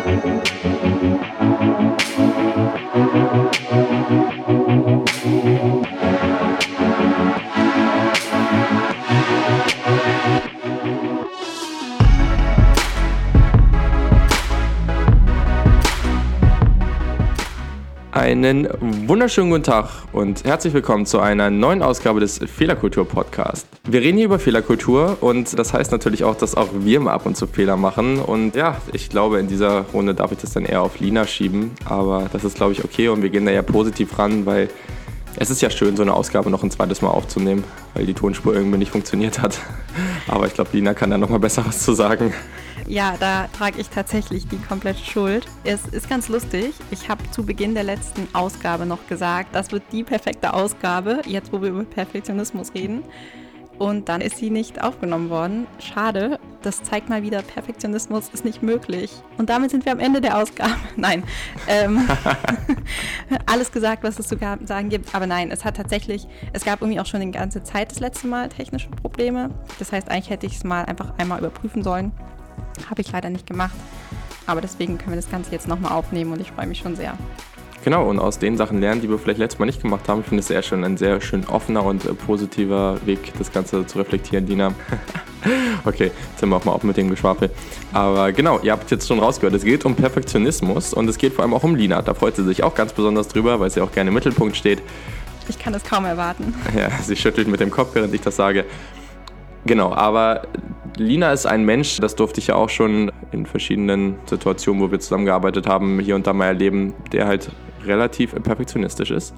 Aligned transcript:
Thank 0.00 0.64
you. 0.64 0.77
Einen 18.38 18.68
wunderschönen 19.08 19.50
guten 19.50 19.64
Tag 19.64 19.88
und 20.12 20.44
herzlich 20.44 20.72
willkommen 20.72 21.06
zu 21.06 21.18
einer 21.18 21.50
neuen 21.50 21.82
Ausgabe 21.82 22.20
des 22.20 22.38
Fehlerkultur 22.38 23.04
Podcast. 23.04 23.66
Wir 23.82 24.00
reden 24.00 24.16
hier 24.16 24.26
über 24.26 24.38
Fehlerkultur 24.38 25.18
und 25.20 25.58
das 25.58 25.72
heißt 25.72 25.90
natürlich 25.90 26.22
auch, 26.22 26.36
dass 26.36 26.54
auch 26.54 26.68
wir 26.72 27.00
mal 27.00 27.14
ab 27.14 27.26
und 27.26 27.36
zu 27.36 27.48
Fehler 27.48 27.76
machen. 27.76 28.20
Und 28.20 28.54
ja, 28.54 28.76
ich 28.92 29.08
glaube, 29.08 29.40
in 29.40 29.48
dieser 29.48 29.86
Runde 29.92 30.14
darf 30.14 30.30
ich 30.30 30.38
das 30.38 30.52
dann 30.52 30.66
eher 30.66 30.82
auf 30.82 31.00
Lina 31.00 31.26
schieben, 31.26 31.72
aber 31.84 32.30
das 32.32 32.44
ist, 32.44 32.54
glaube 32.54 32.70
ich, 32.70 32.84
okay 32.84 33.08
und 33.08 33.22
wir 33.22 33.30
gehen 33.30 33.44
da 33.44 33.50
ja 33.50 33.62
positiv 33.62 34.16
ran, 34.20 34.46
weil 34.46 34.68
es 35.34 35.50
ist 35.50 35.60
ja 35.60 35.68
schön, 35.68 35.96
so 35.96 36.02
eine 36.02 36.14
Ausgabe 36.14 36.48
noch 36.48 36.62
ein 36.62 36.70
zweites 36.70 37.02
Mal 37.02 37.10
aufzunehmen, 37.10 37.64
weil 37.94 38.06
die 38.06 38.14
Tonspur 38.14 38.54
irgendwie 38.54 38.78
nicht 38.78 38.92
funktioniert 38.92 39.42
hat. 39.42 39.58
Aber 40.28 40.46
ich 40.46 40.54
glaube, 40.54 40.70
Lina 40.74 40.94
kann 40.94 41.10
da 41.10 41.18
noch 41.18 41.28
mal 41.28 41.40
besser 41.40 41.66
was 41.66 41.80
zu 41.80 41.92
sagen. 41.92 42.32
Ja, 42.88 43.16
da 43.20 43.48
trage 43.48 43.78
ich 43.78 43.90
tatsächlich 43.90 44.48
die 44.48 44.56
komplette 44.56 45.04
Schuld. 45.04 45.46
Es 45.62 45.84
ist 45.88 46.08
ganz 46.08 46.30
lustig. 46.30 46.72
Ich 46.90 47.10
habe 47.10 47.22
zu 47.32 47.44
Beginn 47.44 47.74
der 47.74 47.84
letzten 47.84 48.26
Ausgabe 48.32 48.86
noch 48.86 49.06
gesagt, 49.08 49.54
das 49.54 49.72
wird 49.72 49.82
die 49.92 50.04
perfekte 50.04 50.54
Ausgabe, 50.54 51.20
jetzt 51.26 51.52
wo 51.52 51.60
wir 51.60 51.68
über 51.68 51.84
Perfektionismus 51.84 52.72
reden. 52.72 53.02
Und 53.78 54.08
dann 54.08 54.22
ist 54.22 54.38
sie 54.38 54.48
nicht 54.48 54.82
aufgenommen 54.82 55.28
worden. 55.28 55.66
Schade. 55.78 56.40
Das 56.62 56.82
zeigt 56.82 57.10
mal 57.10 57.22
wieder, 57.22 57.42
Perfektionismus 57.42 58.30
ist 58.30 58.46
nicht 58.46 58.62
möglich. 58.62 59.12
Und 59.36 59.50
damit 59.50 59.70
sind 59.70 59.84
wir 59.84 59.92
am 59.92 60.00
Ende 60.00 60.22
der 60.22 60.38
Ausgabe. 60.38 60.74
Nein. 60.96 61.24
Ähm, 61.68 62.08
alles 63.46 63.70
gesagt, 63.70 64.02
was 64.02 64.18
es 64.18 64.28
zu 64.28 64.38
sagen 64.38 64.88
gibt. 64.88 65.14
Aber 65.14 65.26
nein, 65.26 65.50
es 65.50 65.66
hat 65.66 65.76
tatsächlich, 65.76 66.26
es 66.54 66.64
gab 66.64 66.80
irgendwie 66.80 66.98
auch 67.00 67.06
schon 67.06 67.20
die 67.20 67.30
ganze 67.30 67.62
Zeit 67.62 67.90
das 67.90 68.00
letzte 68.00 68.28
Mal 68.28 68.48
technische 68.48 68.88
Probleme. 68.88 69.50
Das 69.78 69.92
heißt, 69.92 70.08
eigentlich 70.08 70.30
hätte 70.30 70.46
ich 70.46 70.56
es 70.56 70.64
mal 70.64 70.86
einfach 70.86 71.12
einmal 71.18 71.38
überprüfen 71.38 71.84
sollen. 71.84 72.12
Habe 72.90 73.00
ich 73.02 73.12
leider 73.12 73.30
nicht 73.30 73.46
gemacht. 73.46 73.76
Aber 74.46 74.60
deswegen 74.60 74.98
können 74.98 75.10
wir 75.10 75.20
das 75.20 75.30
Ganze 75.30 75.52
jetzt 75.52 75.68
nochmal 75.68 75.92
aufnehmen 75.92 76.32
und 76.32 76.40
ich 76.40 76.52
freue 76.52 76.66
mich 76.66 76.78
schon 76.78 76.96
sehr. 76.96 77.16
Genau, 77.84 78.08
und 78.08 78.18
aus 78.18 78.38
den 78.38 78.56
Sachen 78.56 78.80
lernen, 78.80 79.00
die 79.00 79.08
wir 79.08 79.18
vielleicht 79.18 79.38
letztes 79.38 79.58
Mal 79.58 79.66
nicht 79.66 79.80
gemacht 79.80 80.08
haben. 80.08 80.20
Ich 80.20 80.26
finde 80.26 80.40
es 80.40 80.48
sehr 80.48 80.62
schön, 80.62 80.84
ein 80.84 80.96
sehr 80.96 81.20
schön 81.20 81.46
offener 81.46 81.84
und 81.84 82.04
äh, 82.04 82.12
positiver 82.12 82.98
Weg, 83.06 83.32
das 83.38 83.52
Ganze 83.52 83.86
zu 83.86 83.98
reflektieren, 83.98 84.46
Dina. 84.46 84.74
okay, 85.84 86.10
jetzt 86.30 86.40
sind 86.40 86.48
wir 86.48 86.56
auch 86.56 86.64
mal 86.64 86.72
auf 86.72 86.82
mit 86.82 86.96
dem 86.96 87.08
Geschwafel. 87.08 87.50
Aber 87.92 88.32
genau, 88.32 88.58
ihr 88.60 88.72
habt 88.72 88.90
jetzt 88.90 89.06
schon 89.06 89.20
rausgehört, 89.20 89.54
es 89.54 89.64
geht 89.64 89.84
um 89.84 89.94
Perfektionismus 89.94 90.92
und 90.92 91.08
es 91.08 91.18
geht 91.18 91.34
vor 91.34 91.44
allem 91.44 91.54
auch 91.54 91.62
um 91.62 91.76
Lina. 91.76 92.02
Da 92.02 92.14
freut 92.14 92.36
sie 92.36 92.44
sich 92.44 92.62
auch 92.64 92.74
ganz 92.74 92.92
besonders 92.92 93.28
drüber, 93.28 93.60
weil 93.60 93.70
sie 93.70 93.80
auch 93.80 93.92
gerne 93.92 94.08
im 94.08 94.14
Mittelpunkt 94.14 94.56
steht. 94.56 94.82
Ich 95.48 95.58
kann 95.58 95.72
es 95.72 95.82
kaum 95.82 96.04
erwarten. 96.04 96.54
Ja, 96.76 96.90
sie 97.02 97.16
schüttelt 97.16 97.48
mit 97.48 97.60
dem 97.60 97.70
Kopf, 97.70 97.94
während 97.94 98.12
ich 98.12 98.20
das 98.20 98.36
sage. 98.36 98.64
Genau, 99.66 99.92
aber 99.92 100.42
Lina 100.96 101.32
ist 101.32 101.46
ein 101.46 101.64
Mensch, 101.64 101.98
das 101.98 102.16
durfte 102.16 102.40
ich 102.40 102.48
ja 102.48 102.54
auch 102.54 102.68
schon 102.68 103.12
in 103.32 103.46
verschiedenen 103.46 104.16
Situationen, 104.26 104.82
wo 104.82 104.90
wir 104.90 105.00
zusammengearbeitet 105.00 105.66
haben, 105.66 105.98
hier 106.00 106.14
und 106.14 106.26
da 106.26 106.32
mal 106.32 106.46
erleben, 106.46 106.94
der 107.12 107.26
halt 107.26 107.50
relativ 107.84 108.34
perfektionistisch 108.42 109.10
ist. 109.10 109.34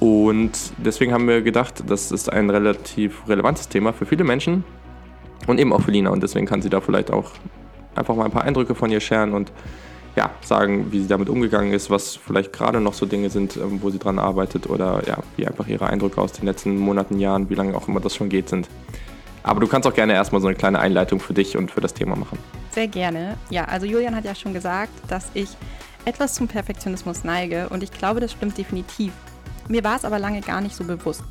Und 0.00 0.52
deswegen 0.78 1.12
haben 1.12 1.26
wir 1.26 1.42
gedacht, 1.42 1.84
das 1.86 2.12
ist 2.12 2.32
ein 2.32 2.50
relativ 2.50 3.26
relevantes 3.28 3.68
Thema 3.68 3.92
für 3.92 4.06
viele 4.06 4.24
Menschen 4.24 4.64
und 5.46 5.58
eben 5.58 5.72
auch 5.72 5.80
für 5.80 5.90
Lina. 5.90 6.10
Und 6.10 6.22
deswegen 6.22 6.46
kann 6.46 6.62
sie 6.62 6.70
da 6.70 6.80
vielleicht 6.80 7.10
auch 7.10 7.30
einfach 7.94 8.14
mal 8.14 8.24
ein 8.24 8.30
paar 8.30 8.44
Eindrücke 8.44 8.74
von 8.74 8.90
ihr 8.90 9.00
scheren 9.00 9.32
und 9.32 9.52
ja, 10.16 10.30
sagen, 10.42 10.92
wie 10.92 11.00
sie 11.00 11.08
damit 11.08 11.28
umgegangen 11.28 11.72
ist, 11.72 11.90
was 11.90 12.14
vielleicht 12.14 12.52
gerade 12.52 12.80
noch 12.80 12.94
so 12.94 13.04
Dinge 13.04 13.30
sind, 13.30 13.56
ähm, 13.56 13.80
wo 13.82 13.90
sie 13.90 13.98
dran 13.98 14.18
arbeitet 14.18 14.68
oder 14.68 15.02
ja, 15.06 15.18
wie 15.36 15.46
einfach 15.46 15.66
ihre 15.66 15.88
Eindrücke 15.88 16.20
aus 16.20 16.32
den 16.32 16.44
letzten 16.44 16.76
Monaten, 16.76 17.18
Jahren, 17.18 17.50
wie 17.50 17.54
lange 17.54 17.76
auch 17.76 17.88
immer 17.88 18.00
das 18.00 18.14
schon 18.14 18.28
geht, 18.28 18.48
sind. 18.48 18.68
Aber 19.44 19.60
du 19.60 19.68
kannst 19.68 19.86
auch 19.86 19.94
gerne 19.94 20.14
erstmal 20.14 20.40
so 20.40 20.48
eine 20.48 20.56
kleine 20.56 20.80
Einleitung 20.80 21.20
für 21.20 21.34
dich 21.34 21.56
und 21.56 21.70
für 21.70 21.82
das 21.82 21.94
Thema 21.94 22.16
machen. 22.16 22.38
Sehr 22.70 22.88
gerne. 22.88 23.36
Ja, 23.50 23.66
also 23.66 23.86
Julian 23.86 24.16
hat 24.16 24.24
ja 24.24 24.34
schon 24.34 24.54
gesagt, 24.54 24.90
dass 25.08 25.26
ich 25.34 25.50
etwas 26.06 26.34
zum 26.34 26.48
Perfektionismus 26.48 27.24
neige 27.24 27.68
und 27.68 27.82
ich 27.82 27.92
glaube, 27.92 28.20
das 28.20 28.32
stimmt 28.32 28.56
definitiv. 28.56 29.12
Mir 29.68 29.84
war 29.84 29.96
es 29.96 30.04
aber 30.04 30.18
lange 30.18 30.40
gar 30.40 30.60
nicht 30.60 30.74
so 30.74 30.82
bewusst. 30.84 31.22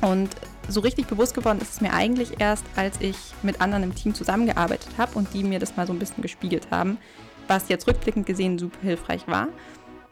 Und 0.00 0.30
so 0.68 0.80
richtig 0.80 1.06
bewusst 1.06 1.34
geworden 1.34 1.60
ist 1.60 1.74
es 1.74 1.80
mir 1.80 1.92
eigentlich 1.92 2.40
erst, 2.40 2.64
als 2.74 3.00
ich 3.00 3.16
mit 3.42 3.60
anderen 3.60 3.84
im 3.84 3.94
Team 3.94 4.14
zusammengearbeitet 4.14 4.90
habe 4.98 5.16
und 5.16 5.32
die 5.32 5.44
mir 5.44 5.60
das 5.60 5.76
mal 5.76 5.86
so 5.86 5.92
ein 5.92 5.98
bisschen 5.98 6.22
gespiegelt 6.22 6.68
haben, 6.72 6.98
was 7.46 7.68
jetzt 7.68 7.86
rückblickend 7.86 8.26
gesehen 8.26 8.58
super 8.58 8.80
hilfreich 8.82 9.28
war. 9.28 9.48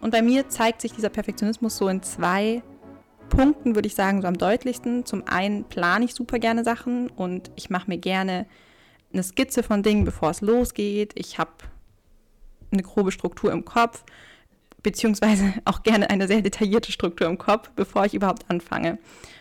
Und 0.00 0.12
bei 0.12 0.22
mir 0.22 0.48
zeigt 0.48 0.80
sich 0.80 0.92
dieser 0.92 1.08
Perfektionismus 1.08 1.76
so 1.76 1.88
in 1.88 2.02
zwei 2.02 2.62
Punkten 3.32 3.74
würde 3.74 3.86
ich 3.86 3.94
sagen, 3.94 4.20
so 4.20 4.28
am 4.28 4.36
deutlichsten. 4.36 5.06
Zum 5.06 5.26
einen 5.26 5.64
plane 5.64 6.04
ich 6.04 6.14
super 6.14 6.38
gerne 6.38 6.64
Sachen 6.64 7.08
und 7.08 7.50
ich 7.56 7.70
mache 7.70 7.88
mir 7.88 7.96
gerne 7.96 8.46
eine 9.10 9.22
Skizze 9.22 9.62
von 9.62 9.82
Dingen, 9.82 10.04
bevor 10.04 10.28
es 10.30 10.42
losgeht. 10.42 11.12
Ich 11.14 11.38
habe 11.38 11.52
eine 12.70 12.82
grobe 12.82 13.10
Struktur 13.10 13.50
im 13.50 13.64
Kopf, 13.64 14.04
beziehungsweise 14.82 15.54
auch 15.64 15.82
gerne 15.82 16.10
eine 16.10 16.28
sehr 16.28 16.42
detaillierte 16.42 16.92
Struktur 16.92 17.26
im 17.26 17.38
Kopf, 17.38 17.70
bevor 17.74 18.04
ich 18.04 18.12
überhaupt 18.12 18.50
anfange. 18.50 18.98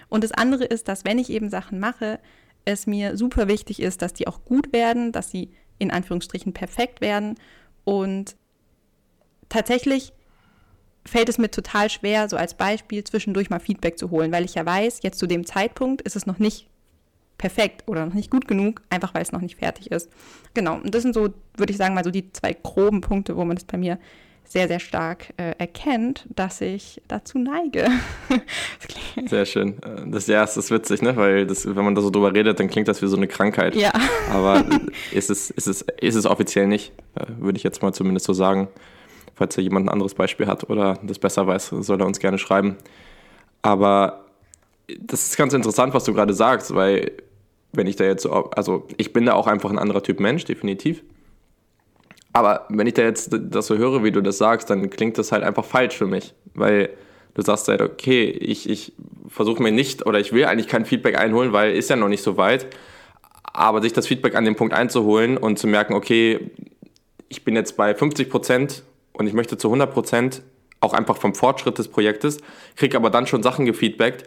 Und 0.08 0.23
das 0.23 0.31
andere 0.31 0.63
ist, 0.63 0.88
dass 0.88 1.03
wenn 1.03 1.19
ich 1.19 1.29
eben 1.29 1.50
Sachen 1.50 1.78
mache, 1.78 2.22
es 2.63 2.88
mir 2.88 3.18
super 3.18 3.50
wichtig 3.50 3.81
ist, 3.81 4.02
dass 4.02 4.13
die 4.13 4.28
auch 4.28 4.46
gut 4.46 4.72
werden, 4.72 5.12
dass 5.12 5.31
sie 5.31 5.52
in 5.79 5.91
Anführungsstrichen 5.91 6.53
perfekt 6.53 7.02
werden. 7.02 7.35
Und 7.84 8.38
tatsächlich 9.50 10.13
fällt 11.06 11.30
es 11.30 11.38
mir 11.38 11.50
total 11.50 11.90
schwer, 11.90 12.30
so 12.30 12.38
als 12.38 12.54
Beispiel 12.54 13.04
zwischendurch 13.04 13.50
mal 13.50 13.60
Feedback 13.60 13.98
zu 13.98 14.12
holen, 14.12 14.32
weil 14.32 14.46
ich 14.46 14.56
ja 14.56 14.66
weiß, 14.66 15.00
jetzt 15.04 15.20
zu 15.20 15.28
dem 15.28 15.46
Zeitpunkt 15.46 16.02
ist 16.02 16.16
es 16.16 16.26
noch 16.26 16.40
nicht 16.40 16.68
perfekt 17.38 17.84
oder 17.88 18.06
noch 18.06 18.14
nicht 18.14 18.30
gut 18.30 18.48
genug, 18.48 18.82
einfach 18.90 19.14
weil 19.14 19.24
es 19.24 19.32
noch 19.32 19.42
nicht 19.42 19.58
fertig 19.58 19.92
ist. 19.92 20.10
Genau, 20.54 20.76
und 20.76 20.94
das 20.94 21.02
sind 21.02 21.14
so, 21.14 21.30
würde 21.58 21.72
ich 21.72 21.78
sagen, 21.78 21.96
mal 21.96 22.04
so 22.04 22.12
die 22.12 22.32
zwei 22.32 22.54
groben 22.54 23.02
Punkte, 23.02 23.36
wo 23.36 23.44
man 23.44 23.56
das 23.56 23.66
bei 23.66 23.78
mir 23.78 23.98
sehr, 24.52 24.68
sehr 24.68 24.80
stark 24.80 25.34
äh, 25.38 25.56
erkennt, 25.58 26.26
dass 26.36 26.60
ich 26.60 27.02
dazu 27.08 27.40
neige. 27.40 27.88
sehr 29.28 29.46
schön. 29.46 29.78
Das, 30.08 30.28
ja, 30.28 30.42
das 30.42 30.58
ist 30.58 30.72
witzig, 30.72 31.02
ne? 31.02 31.16
weil 31.16 31.48
das, 31.48 31.66
wenn 31.66 31.86
man 31.86 31.96
da 31.96 32.02
so 32.02 32.10
drüber 32.10 32.34
redet, 32.34 32.60
dann 32.60 32.68
klingt 32.68 32.90
das 32.90 33.02
wie 33.02 33.08
so 33.08 33.16
eine 33.16 33.28
Krankheit. 33.28 33.76
Ja. 33.76 33.94
Aber 34.30 34.66
ist 35.12 35.30
es, 35.30 35.52
ist, 35.52 35.68
es, 35.68 35.86
ist 36.02 36.16
es 36.16 36.26
offiziell 36.26 36.68
nicht, 36.68 36.92
äh, 37.16 37.26
würde 37.40 37.58
ich 37.58 37.64
jetzt 37.64 37.82
mal 37.82 37.94
zumindest 37.94 38.26
so 38.26 38.34
sagen. 38.34 38.68
Falls 39.41 39.56
da 39.56 39.62
jemand 39.63 39.88
ein 39.88 39.90
anderes 39.90 40.13
Beispiel 40.13 40.46
hat 40.46 40.69
oder 40.69 41.00
das 41.02 41.18
besser 41.18 41.47
weiß, 41.47 41.69
soll 41.79 42.00
er 42.00 42.06
uns 42.06 42.19
gerne 42.19 42.38
schreiben. 42.38 42.75
Aber 43.63 44.25
das 45.00 45.25
ist 45.25 45.35
ganz 45.35 45.56
interessant, 45.56 45.96
was 45.96 46.03
du 46.03 46.13
gerade 46.13 46.35
sagst, 46.35 46.75
weil 46.75 47.12
wenn 47.74 47.88
ich 47.88 47.96
da 47.96 48.03
jetzt 48.03 48.22
so, 48.22 48.52
also 48.52 48.88
ich 48.97 49.13
bin 49.13 49.25
da 49.25 49.34
auch 49.34 49.47
einfach 49.47 49.72
ein 49.72 49.79
anderer 49.79 50.03
Typ 50.03 50.19
Mensch, 50.19 50.46
definitiv. 50.46 51.02
Aber 52.34 52.68
wenn 52.69 52.85
ich 52.85 52.94
da 52.94 53.02
jetzt 53.02 53.35
das 53.35 53.66
so 53.66 53.79
höre, 53.79 54.03
wie 54.03 54.12
du 54.12 54.22
das 54.22 54.38
sagst, 54.38 54.69
dann 54.69 54.91
klingt 54.91 55.18
das 55.18 55.31
halt 55.31 55.44
einfach 55.44 55.66
falsch 55.66 55.97
für 55.97 56.06
mich, 56.06 56.35
weil 56.53 56.91
du 57.34 57.41
sagst 57.41 57.68
halt, 57.68 57.81
okay, 57.81 58.25
ich, 58.25 58.69
ich 58.69 58.94
versuche 59.28 59.63
mir 59.63 59.72
nicht 59.72 60.06
oder 60.06 60.19
ich 60.19 60.34
will 60.34 60.46
eigentlich 60.46 60.68
kein 60.68 60.85
Feedback 60.85 61.18
einholen, 61.18 61.52
weil 61.52 61.73
ist 61.73 61.90
ja 61.90 61.96
noch 61.96 62.09
nicht 62.09 62.22
so 62.22 62.38
weit. 62.38 62.68
Aber 63.41 63.81
sich 63.81 63.94
das 63.94 64.06
Feedback 64.06 64.35
an 64.35 64.46
dem 64.46 64.56
Punkt 64.56 64.75
einzuholen 64.75 65.35
und 65.38 65.58
zu 65.58 65.66
merken, 65.66 65.96
okay, 65.96 66.52
ich 67.28 67.44
bin 67.44 67.56
jetzt 67.56 67.75
bei 67.75 67.96
50 67.96 68.29
Prozent 68.29 68.84
und 69.22 69.28
ich 69.28 69.34
möchte 69.34 69.58
zu 69.58 69.68
100 69.70 69.94
Prozent 69.94 70.42
auch 70.82 70.94
einfach 70.94 71.18
vom 71.18 71.36
Fortschritt 71.36 71.78
des 71.78 71.88
Projektes, 71.88 72.40
kriege 72.76 72.98
aber 72.98 73.09
dann 73.09 73.28
schon 73.28 73.44
Sachen 73.44 73.66
gefeedbackt, 73.66 74.26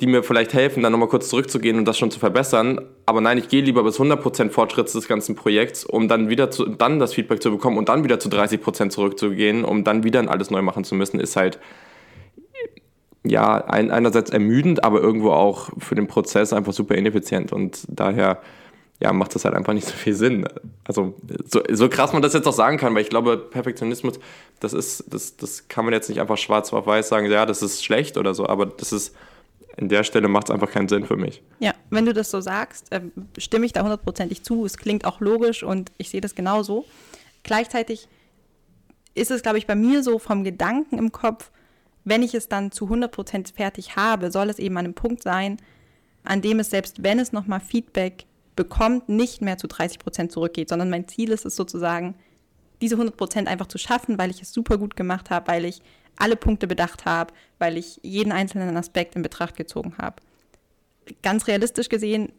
die 0.00 0.06
mir 0.06 0.24
vielleicht 0.24 0.54
helfen, 0.54 0.82
dann 0.82 0.90
nochmal 0.90 1.08
kurz 1.08 1.28
zurückzugehen 1.28 1.78
und 1.78 1.84
das 1.84 1.98
schon 1.98 2.10
zu 2.10 2.18
verbessern. 2.18 2.80
Aber 3.06 3.20
nein, 3.20 3.38
ich 3.38 3.48
gehe 3.48 3.62
lieber 3.62 3.84
bis 3.84 4.00
100% 4.00 4.50
Fortschritt 4.50 4.92
des 4.92 5.06
ganzen 5.06 5.36
Projekts, 5.36 5.84
um 5.84 6.08
dann 6.08 6.28
wieder 6.28 6.50
zu, 6.50 6.66
dann 6.66 6.98
das 6.98 7.14
Feedback 7.14 7.42
zu 7.42 7.50
bekommen 7.50 7.78
und 7.78 7.88
dann 7.88 8.02
wieder 8.02 8.18
zu 8.18 8.28
30% 8.28 8.88
zurückzugehen, 8.88 9.64
um 9.64 9.84
dann 9.84 10.02
wieder 10.02 10.28
alles 10.28 10.50
neu 10.50 10.62
machen 10.62 10.82
zu 10.84 10.94
müssen, 10.94 11.20
ist 11.20 11.36
halt 11.36 11.60
ja 13.22 13.64
ein, 13.64 13.90
einerseits 13.90 14.30
ermüdend, 14.30 14.84
aber 14.84 15.00
irgendwo 15.00 15.30
auch 15.30 15.70
für 15.78 15.94
den 15.94 16.08
Prozess 16.08 16.52
einfach 16.52 16.72
super 16.72 16.94
ineffizient 16.94 17.52
und 17.52 17.84
daher 17.88 18.40
ja, 19.00 19.12
macht 19.12 19.34
das 19.34 19.44
halt 19.44 19.54
einfach 19.54 19.72
nicht 19.72 19.86
so 19.86 19.92
viel 19.92 20.14
Sinn. 20.14 20.46
Also 20.84 21.14
so, 21.46 21.62
so 21.70 21.88
krass 21.88 22.12
man 22.12 22.22
das 22.22 22.32
jetzt 22.32 22.46
auch 22.46 22.52
sagen 22.52 22.78
kann, 22.78 22.94
weil 22.94 23.02
ich 23.02 23.10
glaube, 23.10 23.36
Perfektionismus, 23.36 24.20
das 24.60 24.72
ist, 24.72 25.04
das, 25.08 25.36
das 25.36 25.68
kann 25.68 25.84
man 25.84 25.92
jetzt 25.92 26.08
nicht 26.08 26.20
einfach 26.20 26.38
schwarz 26.38 26.72
auf 26.72 26.86
weiß 26.86 27.08
sagen, 27.08 27.30
ja, 27.30 27.44
das 27.44 27.62
ist 27.62 27.84
schlecht 27.84 28.16
oder 28.16 28.34
so, 28.34 28.46
aber 28.46 28.66
das 28.66 28.92
ist, 28.92 29.14
in 29.76 29.88
der 29.88 30.04
Stelle 30.04 30.28
macht 30.28 30.48
es 30.48 30.54
einfach 30.54 30.70
keinen 30.70 30.88
Sinn 30.88 31.04
für 31.04 31.16
mich. 31.16 31.42
Ja, 31.58 31.74
wenn 31.90 32.06
du 32.06 32.14
das 32.14 32.30
so 32.30 32.40
sagst, 32.40 32.92
äh, 32.92 33.00
stimme 33.38 33.66
ich 33.66 33.72
da 33.72 33.82
hundertprozentig 33.82 34.44
zu. 34.44 34.64
Es 34.64 34.76
klingt 34.76 35.04
auch 35.04 35.20
logisch 35.20 35.64
und 35.64 35.90
ich 35.98 36.10
sehe 36.10 36.20
das 36.20 36.36
genauso. 36.36 36.84
Gleichzeitig 37.42 38.08
ist 39.14 39.32
es, 39.32 39.42
glaube 39.42 39.58
ich, 39.58 39.66
bei 39.66 39.74
mir 39.74 40.02
so 40.04 40.18
vom 40.20 40.44
Gedanken 40.44 40.98
im 40.98 41.10
Kopf, 41.10 41.50
wenn 42.04 42.22
ich 42.22 42.34
es 42.34 42.48
dann 42.48 42.70
zu 42.70 42.86
100% 42.86 43.54
fertig 43.54 43.96
habe, 43.96 44.30
soll 44.30 44.50
es 44.50 44.58
eben 44.58 44.76
an 44.76 44.84
einem 44.84 44.94
Punkt 44.94 45.22
sein, 45.22 45.58
an 46.22 46.42
dem 46.42 46.60
es 46.60 46.70
selbst, 46.70 47.02
wenn 47.02 47.18
es 47.18 47.32
nochmal 47.32 47.60
Feedback 47.60 48.26
bekommt, 48.56 49.08
nicht 49.08 49.42
mehr 49.42 49.58
zu 49.58 49.66
30 49.66 49.98
Prozent 49.98 50.32
zurückgeht, 50.32 50.68
sondern 50.68 50.90
mein 50.90 51.08
Ziel 51.08 51.30
ist 51.30 51.44
es 51.44 51.56
sozusagen, 51.56 52.14
diese 52.80 52.96
100% 52.96 53.46
einfach 53.46 53.66
zu 53.66 53.78
schaffen, 53.78 54.18
weil 54.18 54.30
ich 54.30 54.42
es 54.42 54.52
super 54.52 54.78
gut 54.78 54.96
gemacht 54.96 55.30
habe, 55.30 55.48
weil 55.48 55.64
ich 55.64 55.80
alle 56.16 56.36
Punkte 56.36 56.66
bedacht 56.66 57.04
habe, 57.06 57.32
weil 57.58 57.76
ich 57.76 57.98
jeden 58.02 58.32
einzelnen 58.32 58.76
Aspekt 58.76 59.16
in 59.16 59.22
Betracht 59.22 59.56
gezogen 59.56 59.94
habe. 59.98 60.16
Ganz 61.22 61.46
realistisch 61.46 61.88
gesehen 61.88 62.32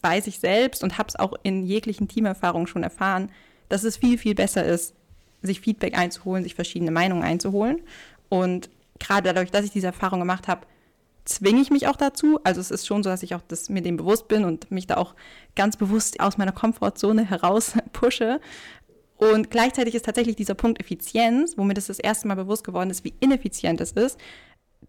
weiß 0.00 0.26
ich 0.26 0.38
selbst 0.38 0.82
und 0.82 0.98
habe 0.98 1.08
es 1.08 1.16
auch 1.16 1.34
in 1.42 1.64
jeglichen 1.64 2.08
Teamerfahrungen 2.08 2.66
schon 2.66 2.82
erfahren, 2.82 3.30
dass 3.68 3.84
es 3.84 3.96
viel, 3.96 4.18
viel 4.18 4.34
besser 4.34 4.64
ist, 4.64 4.94
sich 5.42 5.60
Feedback 5.60 5.96
einzuholen, 5.96 6.44
sich 6.44 6.54
verschiedene 6.54 6.90
Meinungen 6.90 7.22
einzuholen. 7.22 7.82
Und 8.28 8.70
gerade 8.98 9.32
dadurch, 9.32 9.50
dass 9.50 9.64
ich 9.64 9.70
diese 9.70 9.88
Erfahrung 9.88 10.20
gemacht 10.20 10.48
habe, 10.48 10.66
zwinge 11.24 11.60
ich 11.60 11.70
mich 11.70 11.86
auch 11.88 11.96
dazu. 11.96 12.40
Also 12.44 12.60
es 12.60 12.70
ist 12.70 12.86
schon 12.86 13.02
so, 13.02 13.10
dass 13.10 13.22
ich 13.22 13.34
auch 13.34 13.42
das, 13.46 13.68
mir 13.68 13.82
dem 13.82 13.96
bewusst 13.96 14.28
bin 14.28 14.44
und 14.44 14.70
mich 14.70 14.86
da 14.86 14.96
auch 14.96 15.14
ganz 15.54 15.76
bewusst 15.76 16.20
aus 16.20 16.38
meiner 16.38 16.52
Komfortzone 16.52 17.24
heraus 17.24 17.74
pushe. 17.92 18.40
Und 19.16 19.50
gleichzeitig 19.50 19.94
ist 19.94 20.04
tatsächlich 20.04 20.36
dieser 20.36 20.54
Punkt 20.54 20.80
Effizienz, 20.80 21.56
womit 21.56 21.78
es 21.78 21.86
das 21.86 22.00
erste 22.00 22.26
Mal 22.26 22.34
bewusst 22.34 22.64
geworden 22.64 22.90
ist, 22.90 23.04
wie 23.04 23.14
ineffizient 23.20 23.80
es 23.80 23.92
ist, 23.92 24.18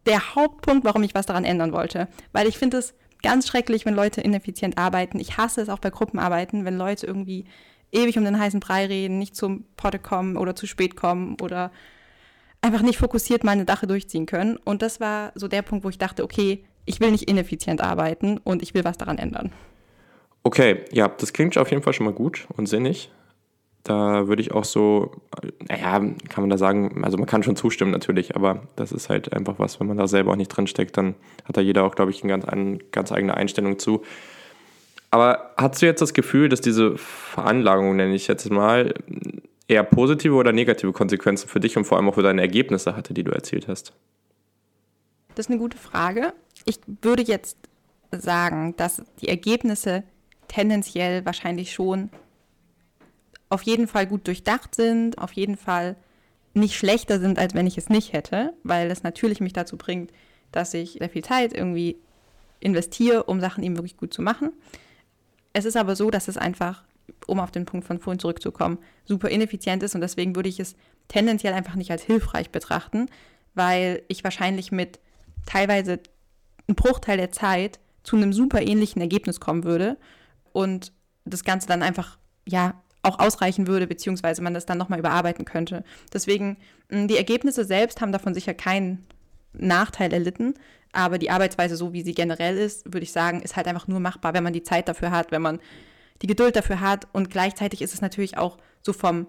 der 0.07 0.35
Hauptpunkt, 0.35 0.85
warum 0.85 1.03
ich 1.03 1.13
was 1.13 1.27
daran 1.27 1.45
ändern 1.45 1.71
wollte. 1.71 2.07
Weil 2.31 2.47
ich 2.47 2.57
finde 2.57 2.77
es 2.77 2.95
ganz 3.21 3.47
schrecklich, 3.47 3.85
wenn 3.85 3.93
Leute 3.93 4.21
ineffizient 4.21 4.77
arbeiten. 4.77 5.19
Ich 5.19 5.37
hasse 5.37 5.61
es 5.61 5.69
auch 5.69 5.79
bei 5.79 5.91
Gruppenarbeiten, 5.91 6.65
wenn 6.65 6.77
Leute 6.77 7.05
irgendwie 7.05 7.45
ewig 7.91 8.17
um 8.17 8.25
den 8.25 8.39
heißen 8.39 8.59
Brei 8.59 8.87
reden, 8.87 9.19
nicht 9.19 9.35
zum 9.35 9.65
Potte 9.77 9.99
kommen 9.99 10.35
oder 10.35 10.55
zu 10.55 10.65
spät 10.65 10.95
kommen 10.95 11.37
oder 11.41 11.71
einfach 12.63 12.81
nicht 12.81 12.97
fokussiert 12.97 13.43
meine 13.43 13.65
Sache 13.65 13.87
durchziehen 13.87 14.25
können. 14.25 14.57
Und 14.63 14.81
das 14.81 14.99
war 14.99 15.31
so 15.35 15.47
der 15.47 15.61
Punkt, 15.61 15.83
wo 15.85 15.89
ich 15.89 15.97
dachte, 15.97 16.23
okay, 16.23 16.63
ich 16.85 16.99
will 16.99 17.11
nicht 17.11 17.29
ineffizient 17.29 17.81
arbeiten 17.81 18.39
und 18.43 18.63
ich 18.63 18.73
will 18.73 18.83
was 18.83 18.97
daran 18.97 19.17
ändern. 19.17 19.51
Okay, 20.43 20.83
ja, 20.91 21.07
das 21.07 21.33
klingt 21.33 21.57
auf 21.57 21.69
jeden 21.71 21.83
Fall 21.83 21.93
schon 21.93 22.05
mal 22.05 22.13
gut 22.13 22.47
und 22.57 22.67
sinnig. 22.67 23.09
Da 23.83 24.27
würde 24.27 24.41
ich 24.41 24.53
auch 24.53 24.63
so, 24.63 25.11
naja, 25.67 25.99
kann 25.99 26.41
man 26.41 26.49
da 26.49 26.57
sagen, 26.57 27.03
also 27.03 27.17
man 27.17 27.25
kann 27.27 27.43
schon 27.43 27.57
zustimmen 27.57 27.91
natürlich, 27.91 28.35
aber 28.35 28.63
das 28.77 28.93
ist 28.93 29.09
halt 29.09 29.33
einfach 29.33 29.59
was, 29.59 29.79
wenn 29.79 29.87
man 29.87 29.97
da 29.97 30.07
selber 30.07 30.31
auch 30.31 30.37
nicht 30.37 30.49
drin 30.49 30.67
steckt, 30.67 30.95
dann 30.95 31.15
hat 31.43 31.57
da 31.57 31.61
jeder 31.61 31.83
auch, 31.83 31.95
glaube 31.95 32.11
ich, 32.11 32.23
eine 32.23 32.31
ganz, 32.31 32.45
eine 32.45 32.77
ganz 32.91 33.11
eigene 33.11 33.35
Einstellung 33.35 33.79
zu. 33.79 34.03
Aber 35.11 35.51
hast 35.57 35.81
du 35.81 35.85
jetzt 35.85 36.01
das 36.01 36.13
Gefühl, 36.13 36.49
dass 36.49 36.61
diese 36.61 36.97
Veranlagung, 36.97 37.95
nenne 37.95 38.15
ich 38.15 38.27
jetzt 38.27 38.49
mal, 38.49 38.93
eher 39.67 39.83
positive 39.83 40.35
oder 40.35 40.51
negative 40.51 40.91
Konsequenzen 40.91 41.47
für 41.47 41.59
dich 41.59 41.77
und 41.77 41.85
vor 41.85 41.97
allem 41.97 42.09
auch 42.09 42.15
für 42.15 42.23
deine 42.23 42.41
Ergebnisse 42.41 42.95
hatte, 42.95 43.13
die 43.13 43.23
du 43.23 43.31
erzielt 43.31 43.67
hast? 43.67 43.93
Das 45.35 45.47
ist 45.47 45.51
eine 45.51 45.59
gute 45.59 45.77
Frage. 45.77 46.33
Ich 46.65 46.79
würde 47.01 47.23
jetzt 47.23 47.57
sagen, 48.11 48.75
dass 48.77 49.01
die 49.21 49.29
Ergebnisse 49.29 50.03
tendenziell 50.47 51.25
wahrscheinlich 51.25 51.73
schon 51.73 52.09
auf 53.49 53.63
jeden 53.63 53.87
Fall 53.87 54.07
gut 54.07 54.27
durchdacht 54.27 54.75
sind, 54.75 55.17
auf 55.17 55.33
jeden 55.33 55.57
Fall 55.57 55.95
nicht 56.53 56.75
schlechter 56.75 57.19
sind, 57.19 57.39
als 57.39 57.53
wenn 57.53 57.67
ich 57.67 57.77
es 57.77 57.89
nicht 57.89 58.13
hätte, 58.13 58.53
weil 58.63 58.91
es 58.91 59.03
natürlich 59.03 59.41
mich 59.41 59.53
dazu 59.53 59.77
bringt, 59.77 60.11
dass 60.51 60.73
ich 60.73 60.93
sehr 60.93 61.09
viel 61.09 61.23
Zeit 61.23 61.53
irgendwie 61.53 61.97
investiere, 62.59 63.23
um 63.23 63.39
Sachen 63.39 63.63
eben 63.63 63.75
wirklich 63.75 63.97
gut 63.97 64.13
zu 64.13 64.21
machen. 64.21 64.51
Es 65.51 65.65
ist 65.65 65.77
aber 65.77 65.95
so, 65.95 66.09
dass 66.09 66.27
es 66.27 66.37
einfach, 66.37 66.83
um 67.27 67.39
auf 67.39 67.51
den 67.51 67.65
Punkt 67.65 67.85
von 67.85 67.99
vorhin 67.99 68.19
zurückzukommen, 68.19 68.79
super 69.05 69.29
ineffizient 69.29 69.83
ist 69.83 69.95
und 69.95 70.01
deswegen 70.01 70.35
würde 70.35 70.49
ich 70.49 70.59
es 70.59 70.75
tendenziell 71.07 71.53
einfach 71.53 71.75
nicht 71.75 71.91
als 71.91 72.03
hilfreich 72.03 72.49
betrachten, 72.49 73.07
weil 73.53 74.03
ich 74.07 74.23
wahrscheinlich 74.23 74.71
mit 74.71 74.99
teilweise 75.45 75.99
einem 76.67 76.75
Bruchteil 76.75 77.17
der 77.17 77.31
Zeit 77.31 77.79
zu 78.03 78.15
einem 78.15 78.33
super 78.33 78.61
ähnlichen 78.61 79.01
Ergebnis 79.01 79.39
kommen 79.39 79.63
würde 79.63 79.97
und 80.51 80.91
das 81.25 81.43
Ganze 81.43 81.67
dann 81.67 81.83
einfach, 81.83 82.17
ja, 82.45 82.81
auch 83.01 83.19
ausreichen 83.19 83.67
würde, 83.67 83.85
beziehungsweise 83.85 84.41
man 84.41 84.53
das 84.53 84.65
dann 84.65 84.77
nochmal 84.77 84.99
überarbeiten 84.99 85.43
könnte. 85.43 85.83
Deswegen, 86.13 86.57
die 86.89 87.17
Ergebnisse 87.17 87.65
selbst 87.65 87.99
haben 87.99 88.13
davon 88.13 88.33
sicher 88.33 88.53
keinen 88.53 89.05
Nachteil 89.51 90.13
erlitten, 90.13 90.53
aber 90.93 91.17
die 91.17 91.29
Arbeitsweise, 91.29 91.75
so 91.75 91.91
wie 91.91 92.01
sie 92.01 92.13
generell 92.13 92.57
ist, 92.57 92.85
würde 92.85 93.03
ich 93.03 93.11
sagen, 93.11 93.41
ist 93.41 93.57
halt 93.57 93.67
einfach 93.67 93.87
nur 93.87 93.99
machbar, 93.99 94.33
wenn 94.33 94.43
man 94.43 94.53
die 94.53 94.63
Zeit 94.63 94.87
dafür 94.87 95.11
hat, 95.11 95.31
wenn 95.31 95.41
man 95.41 95.59
die 96.23 96.27
Geduld 96.27 96.55
dafür 96.55 96.79
hat 96.79 97.07
und 97.11 97.29
gleichzeitig 97.29 97.81
ist 97.81 97.93
es 97.93 98.01
natürlich 98.01 98.37
auch 98.37 98.57
so 98.81 98.93
vom 98.93 99.27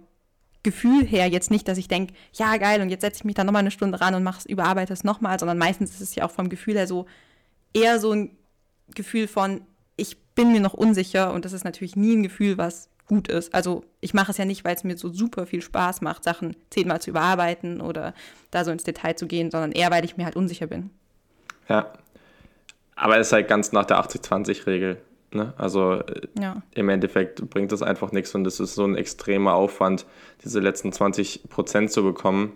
Gefühl 0.63 1.05
her 1.05 1.29
jetzt 1.29 1.51
nicht, 1.51 1.69
dass 1.69 1.77
ich 1.77 1.89
denke, 1.89 2.15
ja 2.33 2.57
geil 2.57 2.81
und 2.81 2.89
jetzt 2.89 3.03
setze 3.03 3.19
ich 3.19 3.25
mich 3.25 3.35
da 3.35 3.45
nochmal 3.45 3.61
eine 3.61 3.73
Stunde 3.73 4.01
ran 4.01 4.15
und 4.15 4.23
mache 4.23 4.49
überarbeite 4.49 4.93
es 4.93 5.05
nochmal, 5.05 5.39
sondern 5.39 5.59
meistens 5.59 5.91
ist 5.91 6.01
es 6.01 6.15
ja 6.15 6.25
auch 6.25 6.31
vom 6.31 6.49
Gefühl 6.49 6.77
her 6.77 6.87
so 6.87 7.07
eher 7.75 7.99
so 7.99 8.13
ein 8.13 8.31
Gefühl 8.95 9.27
von, 9.27 9.63
ich 9.97 10.17
bin 10.35 10.53
mir 10.53 10.61
noch 10.61 10.73
unsicher 10.73 11.35
und 11.35 11.45
das 11.45 11.53
ist 11.53 11.65
natürlich 11.65 11.97
nie 11.97 12.17
ein 12.17 12.23
Gefühl, 12.23 12.57
was 12.59 12.89
gut 13.07 13.29
ist. 13.29 13.53
Also 13.53 13.85
ich 14.01 14.15
mache 14.15 14.31
es 14.31 14.39
ja 14.39 14.45
nicht, 14.45 14.65
weil 14.65 14.75
es 14.75 14.85
mir 14.85 14.97
so 14.97 15.13
super 15.13 15.47
viel 15.47 15.63
Spaß 15.63 16.01
macht, 16.01 16.25
Sachen 16.25 16.57
zehnmal 16.71 17.03
zu 17.03 17.11
überarbeiten 17.11 17.81
oder 17.81 18.15
da 18.51 18.65
so 18.65 18.71
ins 18.71 18.85
Detail 18.85 19.15
zu 19.15 19.27
gehen, 19.27 19.51
sondern 19.51 19.73
eher, 19.73 19.91
weil 19.91 20.05
ich 20.05 20.17
mir 20.17 20.25
halt 20.25 20.37
unsicher 20.37 20.69
bin. 20.69 20.91
Ja. 21.69 21.93
Aber 22.97 23.19
es 23.19 23.27
ist 23.27 23.33
halt 23.33 23.49
ganz 23.49 23.73
nach 23.73 23.85
der 23.85 23.99
80-20-Regel. 23.99 25.03
Ne? 25.35 25.53
Also 25.57 25.95
äh, 25.95 26.21
ja. 26.41 26.63
im 26.75 26.89
Endeffekt 26.89 27.49
bringt 27.51 27.73
das 27.73 27.83
einfach 27.83 28.13
nichts 28.13 28.35
und 28.35 28.47
es 28.47 28.61
ist 28.61 28.75
so 28.75 28.85
ein 28.85 28.97
extremer 28.97 29.55
Aufwand, 29.55 30.07
diese 30.45 30.61
letzten 30.61 30.93
20 30.93 31.49
Prozent 31.49 31.91
zu 31.91 32.03
bekommen 32.03 32.53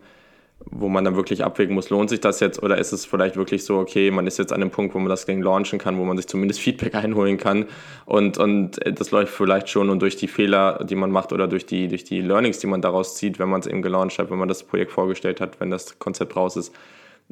wo 0.71 0.89
man 0.89 1.05
dann 1.05 1.17
wirklich 1.17 1.45
abwägen 1.45 1.75
muss, 1.75 1.89
lohnt 1.91 2.11
sich 2.11 2.21
das 2.21 2.41
jetzt 2.41 2.63
oder 2.63 2.79
ist 2.79 2.93
es 2.93 3.07
vielleicht 3.07 3.37
wirklich 3.37 3.65
so, 3.65 3.79
okay, 3.79 4.11
man 4.11 4.27
ist 4.27 4.39
jetzt 4.39 4.53
an 4.53 4.61
dem 4.61 4.71
Punkt, 4.71 4.95
wo 4.95 4.99
man 4.99 5.09
das 5.09 5.25
Ding 5.25 5.41
launchen 5.41 5.79
kann, 5.79 5.99
wo 5.99 6.05
man 6.05 6.17
sich 6.17 6.27
zumindest 6.27 6.61
Feedback 6.69 6.95
einholen 6.95 7.37
kann 7.39 7.67
und, 8.07 8.39
und 8.39 8.81
das 8.85 9.11
läuft 9.11 9.33
vielleicht 9.33 9.69
schon 9.69 9.89
und 9.89 10.01
durch 10.01 10.17
die 10.17 10.29
Fehler, 10.29 10.85
die 10.85 10.97
man 10.97 11.11
macht 11.11 11.33
oder 11.33 11.47
durch 11.47 11.67
die, 11.67 11.89
durch 11.89 12.05
die 12.05 12.21
Learnings, 12.21 12.59
die 12.59 12.67
man 12.67 12.83
daraus 12.83 13.17
zieht, 13.17 13.39
wenn 13.39 13.49
man 13.49 13.61
es 13.61 13.67
eben 13.67 13.83
gelauncht 13.83 14.19
hat, 14.19 14.31
wenn 14.31 14.39
man 14.39 14.49
das 14.49 14.65
Projekt 14.65 14.93
vorgestellt 14.93 15.41
hat, 15.41 15.61
wenn 15.61 15.71
das 15.71 15.99
Konzept 15.99 16.37
raus 16.37 16.57
ist, 16.57 16.75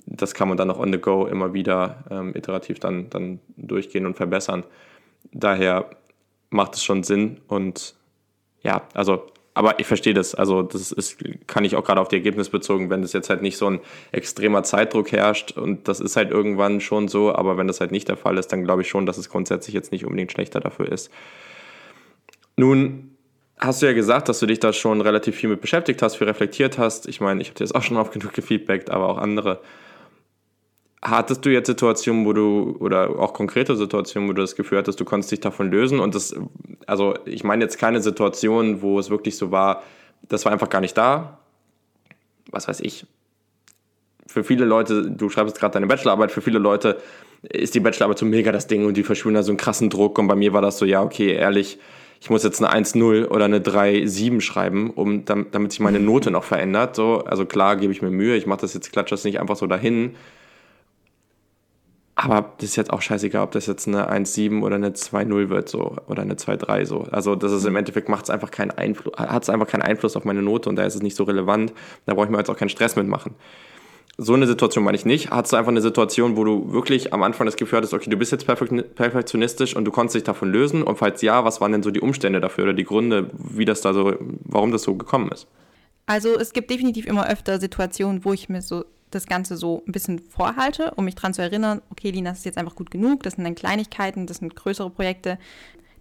das 0.07 0.35
kann 0.35 0.49
man 0.49 0.57
dann 0.57 0.71
auch 0.71 0.79
on 0.79 0.93
the 0.93 0.99
go 0.99 1.27
immer 1.27 1.55
wieder 1.55 2.05
ähm, 2.11 2.35
iterativ 2.35 2.79
dann, 2.79 3.09
dann 3.11 3.41
durchgehen 3.57 4.07
und 4.07 4.17
verbessern. 4.17 4.65
Daher 5.33 5.91
macht 6.51 6.75
es 6.75 6.85
schon 6.85 7.03
Sinn 7.03 7.41
und 7.49 7.95
ja, 8.63 8.83
also 8.95 9.27
aber 9.57 9.81
ich 9.81 9.87
verstehe 9.87 10.13
das. 10.13 10.35
Also, 10.35 10.61
das 10.61 10.93
ist, 10.93 11.17
kann 11.47 11.65
ich 11.65 11.77
auch 11.77 11.85
gerade 11.85 11.99
auf 12.03 12.09
die 12.09 12.17
Ergebnisse 12.17 12.51
bezogen, 12.51 12.91
wenn 12.91 13.01
das 13.01 13.15
jetzt 13.15 13.31
halt 13.31 13.41
nicht 13.41 13.57
so 13.57 13.71
ein 13.71 13.81
extremer 14.13 14.65
Zeitdruck 14.65 15.13
herrscht 15.13 15.53
und 15.53 15.89
das 15.89 15.99
ist 15.99 16.15
halt 16.15 16.31
irgendwann 16.31 16.83
schon 16.83 17.09
so, 17.09 17.35
aber 17.35 17.57
wenn 17.57 17.67
das 17.67 17.81
halt 17.81 17.91
nicht 17.91 18.07
der 18.09 18.19
Fall 18.19 18.37
ist, 18.37 18.49
dann 18.49 18.65
glaube 18.65 18.83
ich 18.83 18.89
schon, 18.91 19.07
dass 19.07 19.17
es 19.17 19.31
grundsätzlich 19.31 19.73
jetzt 19.73 19.93
nicht 19.93 20.05
unbedingt 20.05 20.31
schlechter 20.31 20.61
dafür 20.61 20.93
ist. 20.93 21.11
Nun 22.57 23.17
hast 23.57 23.81
du 23.81 23.87
ja 23.87 23.95
gesagt, 23.95 24.29
dass 24.29 24.41
du 24.41 24.47
dich 24.47 24.61
da 24.61 24.75
schon 24.75 25.01
relativ 25.01 25.37
viel 25.37 25.49
mit 25.49 25.63
beschäftigt 25.63 26.03
hast, 26.03 26.17
viel 26.17 26.27
reflektiert 26.27 26.77
hast. 26.77 27.09
Ich 27.09 27.23
meine, 27.23 27.41
ich 27.41 27.49
habe 27.49 27.57
dir 27.57 27.65
das 27.65 27.73
auch 27.73 27.83
schon 27.83 27.97
oft 27.97 28.13
genug 28.13 28.35
gefeedbackt, 28.35 28.91
aber 28.91 29.09
auch 29.09 29.17
andere. 29.17 29.63
Hattest 31.09 31.45
du 31.45 31.51
jetzt 31.51 31.69
Situationen, 31.69 32.27
wo 32.27 32.33
du, 32.33 32.77
oder 32.81 33.11
auch 33.21 33.33
konkrete 33.33 33.77
Situationen, 33.77 34.29
wo 34.29 34.33
du 34.33 34.43
das 34.43 34.57
Gefühl 34.57 34.79
hattest, 34.79 34.99
du 34.99 35.05
konntest 35.05 35.31
dich 35.31 35.39
davon 35.39 35.71
lösen? 35.71 36.01
Und 36.01 36.17
das, 36.17 36.35
also 36.87 37.15
ich 37.27 37.45
meine 37.45 37.63
jetzt 37.63 37.79
keine 37.79 38.03
Situation, 38.03 38.83
wo 38.83 38.99
es 38.99 39.09
wirklich 39.09 39.37
so 39.37 39.53
war, 39.53 39.85
das 40.29 40.45
war 40.45 40.53
einfach 40.53 40.69
gar 40.69 40.81
nicht 40.81 40.99
da. 40.99 41.39
Was 42.51 42.67
weiß 42.67 42.81
ich. 42.81 43.07
Für 44.27 44.43
viele 44.43 44.65
Leute, 44.65 45.09
du 45.09 45.29
schreibst 45.29 45.61
gerade 45.61 45.75
deine 45.75 45.87
Bachelorarbeit, 45.87 46.33
für 46.33 46.41
viele 46.41 46.59
Leute 46.59 46.99
ist 47.43 47.77
die 47.77 47.81
Bachelorarbeit 47.81 48.19
so 48.19 48.27
mega 48.27 48.51
das 48.51 48.67
Ding 48.67 48.85
und 48.85 48.97
die 48.97 49.05
verspüren 49.05 49.37
da 49.37 49.45
so 49.45 49.53
einen 49.53 49.59
krassen 49.59 49.91
Druck. 49.91 50.19
Und 50.19 50.27
bei 50.27 50.35
mir 50.35 50.53
war 50.53 50.61
das 50.61 50.77
so, 50.77 50.85
ja, 50.85 51.03
okay, 51.03 51.35
ehrlich, 51.35 51.79
ich 52.21 52.31
muss 52.31 52.43
jetzt 52.43 52.61
eine 52.61 52.85
1-0 52.85 53.29
oder 53.29 53.45
eine 53.45 53.61
3-7 53.61 54.41
schreiben, 54.41 54.91
um, 54.91 55.25
damit 55.25 55.71
sich 55.71 55.79
meine 55.79 56.01
Note 56.01 56.33
noch 56.33 56.43
verändert. 56.43 56.97
So, 56.97 57.19
also 57.19 57.47
klar 57.47 57.77
gebe 57.77 57.93
ich 57.93 58.03
mir 58.03 58.11
Mühe, 58.11 58.35
ich 58.35 58.47
mache 58.47 58.63
das 58.63 58.75
jetzt, 58.75 58.91
klatsche 58.91 59.15
das 59.15 59.23
nicht 59.23 59.39
einfach 59.39 59.55
so 59.55 59.69
dahin 59.69 60.17
aber 62.27 62.53
das 62.59 62.71
ist 62.71 62.77
jetzt 62.77 62.93
auch 62.93 63.03
scheißegal, 63.03 63.45
ob 63.45 63.53
das 63.53 63.67
jetzt 63.67 63.87
eine 63.87 64.11
1,7 64.11 64.63
oder 64.63 64.75
eine 64.75 64.91
2,0 64.91 65.49
wird, 65.49 65.69
so, 65.69 65.97
oder 66.09 66.23
eine 66.23 66.35
2,3 66.35 66.85
so. 66.85 67.07
Also, 67.11 67.37
das 67.37 67.53
ist 67.53 67.65
im 67.65 67.77
Endeffekt 67.77 68.09
macht 68.09 68.25
es 68.25 68.31
einfach 68.31 68.51
keinen 68.51 68.73
Einfluss, 68.73 69.15
hat 69.17 69.43
es 69.43 69.49
einfach 69.49 69.67
keinen 69.67 69.83
Einfluss 69.83 70.17
auf 70.17 70.25
meine 70.25 70.43
Note 70.43 70.69
und 70.69 70.77
da 70.77 70.85
ist 70.85 70.97
es 70.97 71.03
nicht 71.03 71.17
so 71.17 71.25
relevant. 71.25 71.73
Da 72.05 72.15
brauche 72.15 72.27
ich 72.27 72.31
mir 72.31 72.39
jetzt 72.39 72.51
auch 72.51 72.57
keinen 72.57 72.69
Stress 72.69 72.97
mitmachen. 72.97 73.35
So 74.19 74.33
eine 74.33 74.47
Situation 74.47 74.83
meine 74.83 74.97
ich 74.97 75.05
nicht. 75.05 75.31
Hattest 75.31 75.53
du 75.53 75.59
einfach 75.59 75.71
eine 75.71 75.83
Situation, 75.83 76.37
wo 76.37 76.45
du 76.45 76.73
wirklich 76.73 77.13
am 77.13 77.23
Anfang 77.23 77.45
das 77.45 77.57
Gefühl 77.57 77.77
hattest, 77.77 77.93
okay, 77.93 78.09
du 78.09 78.17
bist 78.17 78.33
jetzt 78.33 78.47
perfektionistisch 78.47 79.77
und 79.77 79.85
du 79.85 79.91
konntest 79.91 80.15
dich 80.15 80.25
davon 80.25 80.51
lösen? 80.51 80.83
Und 80.83 80.97
falls 80.97 81.21
ja, 81.21 81.45
was 81.45 81.61
waren 81.61 81.73
denn 81.73 81.83
so 81.83 81.91
die 81.91 82.01
Umstände 82.01 82.41
dafür 82.41 82.65
oder 82.65 82.73
die 82.73 82.85
Gründe, 82.85 83.31
wie 83.35 83.67
das 83.67 83.83
da 83.83 83.93
so, 83.93 84.15
warum 84.45 84.73
das 84.73 84.83
so 84.83 84.95
gekommen 84.95 85.31
ist? 85.33 85.47
Also 86.07 86.35
es 86.39 86.53
gibt 86.53 86.71
definitiv 86.71 87.05
immer 87.07 87.29
öfter 87.29 87.61
Situationen, 87.61 88.25
wo 88.25 88.33
ich 88.33 88.49
mir 88.49 88.63
so 88.63 88.85
das 89.11 89.27
Ganze 89.27 89.57
so 89.57 89.83
ein 89.87 89.93
bisschen 89.93 90.19
vorhalte, 90.19 90.93
um 90.97 91.05
mich 91.05 91.15
daran 91.15 91.35
zu 91.35 91.43
erinnern, 91.43 91.83
okay, 91.91 92.11
Lina, 92.11 92.31
das 92.31 92.41
ist 92.41 92.45
jetzt 92.45 92.59
einfach 92.59 92.75
gut 92.75 92.91
genug, 92.91 93.23
das 93.23 93.35
sind 93.35 93.45
dann 93.45 93.55
Kleinigkeiten, 93.55 94.27
das 94.27 94.39
sind 94.39 94.57
größere 94.57 94.91
Projekte. 94.91 95.39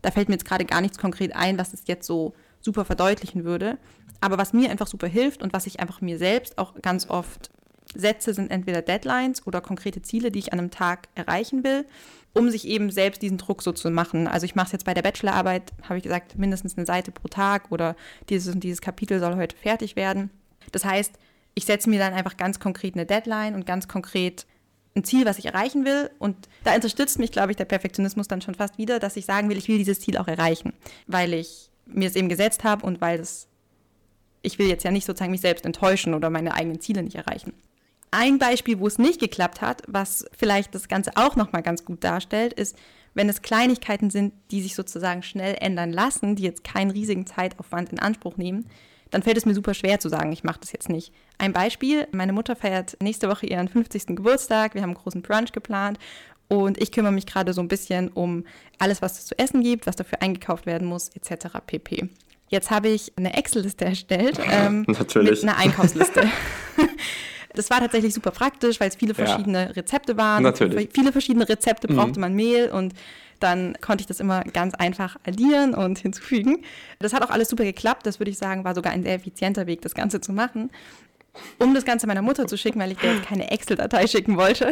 Da 0.02 0.12
fällt 0.12 0.30
mir 0.30 0.36
jetzt 0.36 0.46
gerade 0.46 0.66
gar 0.66 0.82
nichts 0.82 0.98
konkret 0.98 1.36
ein, 1.36 1.58
was 1.58 1.74
es 1.74 1.84
jetzt 1.88 2.08
so 2.08 2.34
super 2.62 2.86
verdeutlichen 2.86 3.44
würde. 3.44 3.78
Aber 4.22 4.38
was 4.38 4.54
mir 4.54 4.70
einfach 4.70 4.88
super 4.88 5.08
hilft 5.08 5.44
und 5.44 5.54
was 5.54 5.68
ich 5.68 5.80
einfach 5.80 6.02
mir 6.02 6.18
selbst 6.18 6.58
auch 6.58 6.74
ganz 6.82 7.10
oft 7.10 7.50
setze, 7.94 8.34
sind 8.34 8.52
entweder 8.52 8.82
Deadlines 8.82 9.46
oder 9.46 9.62
konkrete 9.62 10.02
Ziele, 10.02 10.32
die 10.32 10.40
ich 10.40 10.54
an 10.54 10.60
einem 10.60 10.72
Tag 10.72 11.08
erreichen 11.16 11.64
will, 11.64 11.86
um 12.34 12.50
sich 12.50 12.68
eben 12.68 12.92
selbst 12.92 13.22
diesen 13.22 13.38
Druck 13.38 13.62
so 13.62 13.72
zu 13.72 13.90
machen. 13.90 14.28
Also 14.28 14.46
ich 14.46 14.56
mache 14.56 14.68
es 14.68 14.72
jetzt 14.74 14.86
bei 14.86 14.94
der 14.94 15.04
Bachelorarbeit, 15.04 15.72
habe 15.84 15.98
ich 15.98 16.04
gesagt, 16.04 16.38
mindestens 16.38 16.78
eine 16.78 16.86
Seite 16.86 17.12
pro 17.12 17.28
Tag 17.28 17.72
oder 17.72 17.96
dieses 18.30 18.54
und 18.54 18.64
dieses 18.64 18.82
Kapitel 18.82 19.20
soll 19.20 19.36
heute 19.36 19.56
fertig 19.56 19.96
werden. 19.96 20.30
Das 20.72 20.84
heißt, 20.84 21.14
ich 21.56 21.66
setze 21.66 21.90
mir 21.90 22.00
dann 22.00 22.14
einfach 22.14 22.38
ganz 22.38 22.60
konkret 22.60 22.96
eine 22.96 23.06
Deadline 23.06 23.56
und 23.56 23.66
ganz 23.66 23.88
konkret 23.88 24.46
ein 24.96 25.04
Ziel, 25.04 25.26
was 25.26 25.40
ich 25.40 25.46
erreichen 25.46 25.86
will. 25.86 26.10
Und 26.20 26.48
da 26.64 26.76
unterstützt 26.76 27.18
mich, 27.18 27.32
glaube 27.32 27.52
ich, 27.52 27.58
der 27.58 27.66
Perfektionismus 27.66 28.28
dann 28.28 28.42
schon 28.42 28.56
fast 28.56 28.78
wieder, 28.78 29.00
dass 29.00 29.18
ich 29.18 29.26
sagen 29.26 29.50
will, 29.50 29.58
ich 29.58 29.68
will 29.68 29.78
dieses 29.78 30.00
Ziel 30.00 30.18
auch 30.18 30.28
erreichen, 30.28 30.74
weil 31.08 31.34
ich 31.34 31.70
mir 31.86 32.08
es 32.08 32.16
eben 32.16 32.30
gesetzt 32.30 32.64
habe 32.64 32.86
und 32.86 33.02
weil 33.02 33.20
es, 33.20 33.48
ich 34.42 34.60
will 34.60 34.68
jetzt 34.68 34.84
ja 34.84 34.92
nicht 34.92 35.06
sozusagen 35.06 35.32
mich 35.32 35.42
selbst 35.42 35.66
enttäuschen 35.66 36.14
oder 36.14 36.30
meine 36.30 36.54
eigenen 36.54 36.82
Ziele 36.82 37.04
nicht 37.04 37.16
erreichen. 37.16 37.54
Ein 38.12 38.38
Beispiel, 38.38 38.80
wo 38.80 38.88
es 38.88 38.98
nicht 38.98 39.20
geklappt 39.20 39.62
hat, 39.62 39.84
was 39.88 40.26
vielleicht 40.38 40.74
das 40.74 40.88
Ganze 40.88 41.12
auch 41.16 41.36
nochmal 41.36 41.64
ganz 41.64 41.84
gut 41.84 42.04
darstellt, 42.04 42.54
ist, 42.54 42.78
wenn 43.14 43.30
es 43.30 43.42
Kleinigkeiten 43.42 44.10
sind, 44.10 44.34
die 44.52 44.62
sich 44.62 44.76
sozusagen 44.76 45.24
schnell 45.24 45.56
ändern 45.60 45.92
lassen, 45.92 46.36
die 46.36 46.44
jetzt 46.44 46.64
keinen 46.64 46.92
riesigen 46.92 47.26
Zeitaufwand 47.26 47.92
in 47.92 48.00
Anspruch 48.00 48.38
nehmen, 48.38 48.68
dann 49.16 49.24
fällt 49.24 49.38
es 49.38 49.46
mir 49.46 49.54
super 49.54 49.74
schwer 49.74 49.98
zu 49.98 50.10
sagen, 50.10 50.34
ich 50.34 50.44
mache 50.44 50.60
das 50.60 50.74
jetzt 50.74 50.90
nicht. 50.90 51.14
Ein 51.38 51.54
Beispiel, 51.54 52.06
meine 52.12 52.34
Mutter 52.34 52.54
feiert 52.54 52.98
nächste 53.02 53.30
Woche 53.30 53.46
ihren 53.46 53.70
50. 53.70 54.08
Geburtstag, 54.08 54.74
wir 54.74 54.82
haben 54.82 54.90
einen 54.90 54.98
großen 54.98 55.22
Brunch 55.22 55.54
geplant 55.54 56.00
und 56.50 56.78
ich 56.82 56.92
kümmere 56.92 57.14
mich 57.14 57.26
gerade 57.26 57.54
so 57.54 57.62
ein 57.62 57.70
bisschen 57.70 58.10
um 58.10 58.44
alles, 58.78 59.02
was 59.02 59.18
es 59.18 59.26
zu 59.26 59.40
essen 59.40 59.64
gibt, 59.64 59.88
was 59.88 59.96
dafür 59.96 60.22
eingekauft 60.22 60.66
werden 60.66 60.86
muss, 60.86 61.12
etc. 61.16 61.48
pp. 61.66 62.10
Jetzt 62.50 62.72
habe 62.72 62.90
ich 62.90 63.14
eine 63.16 63.38
Excel-Liste 63.38 63.86
erstellt 63.86 64.38
ähm, 64.52 64.86
mit 64.86 65.44
einer 65.44 65.58
Einkaufsliste. 65.58 66.30
Das 67.54 67.70
war 67.70 67.80
tatsächlich 67.80 68.14
super 68.14 68.32
praktisch, 68.32 68.82
weil 68.82 68.90
es 68.90 68.98
viele 68.98 69.14
verschiedene 69.14 69.68
ja. 69.68 69.72
Rezepte 69.72 70.18
waren. 70.18 70.44
Natürlich. 70.44 70.90
Viele 70.94 71.14
verschiedene 71.14 71.48
Rezepte 71.48 71.88
brauchte 71.88 72.20
mhm. 72.20 72.22
man 72.22 72.34
Mehl 72.34 72.70
und 72.70 72.94
dann 73.46 73.78
konnte 73.80 74.02
ich 74.02 74.08
das 74.08 74.20
immer 74.20 74.44
ganz 74.44 74.74
einfach 74.74 75.18
addieren 75.26 75.74
und 75.74 76.00
hinzufügen. 76.00 76.64
Das 77.00 77.14
hat 77.14 77.24
auch 77.24 77.30
alles 77.30 77.50
super 77.50 77.64
geklappt. 77.64 78.06
Das 78.06 78.20
würde 78.20 78.32
ich 78.32 78.38
sagen, 78.38 78.64
war 78.64 78.76
sogar 78.76 78.92
ein 78.92 79.04
sehr 79.04 79.14
effizienter 79.14 79.68
Weg, 79.68 79.82
das 79.82 79.94
Ganze 79.94 80.20
zu 80.20 80.34
machen. 80.34 80.72
Um 81.60 81.74
das 81.74 81.86
Ganze 81.86 82.08
meiner 82.08 82.22
Mutter 82.22 82.48
zu 82.48 82.58
schicken, 82.58 82.80
weil 82.80 82.92
ich 82.92 83.02
jetzt 83.02 83.28
keine 83.28 83.52
Excel-Datei 83.52 84.08
schicken 84.08 84.38
wollte, 84.38 84.72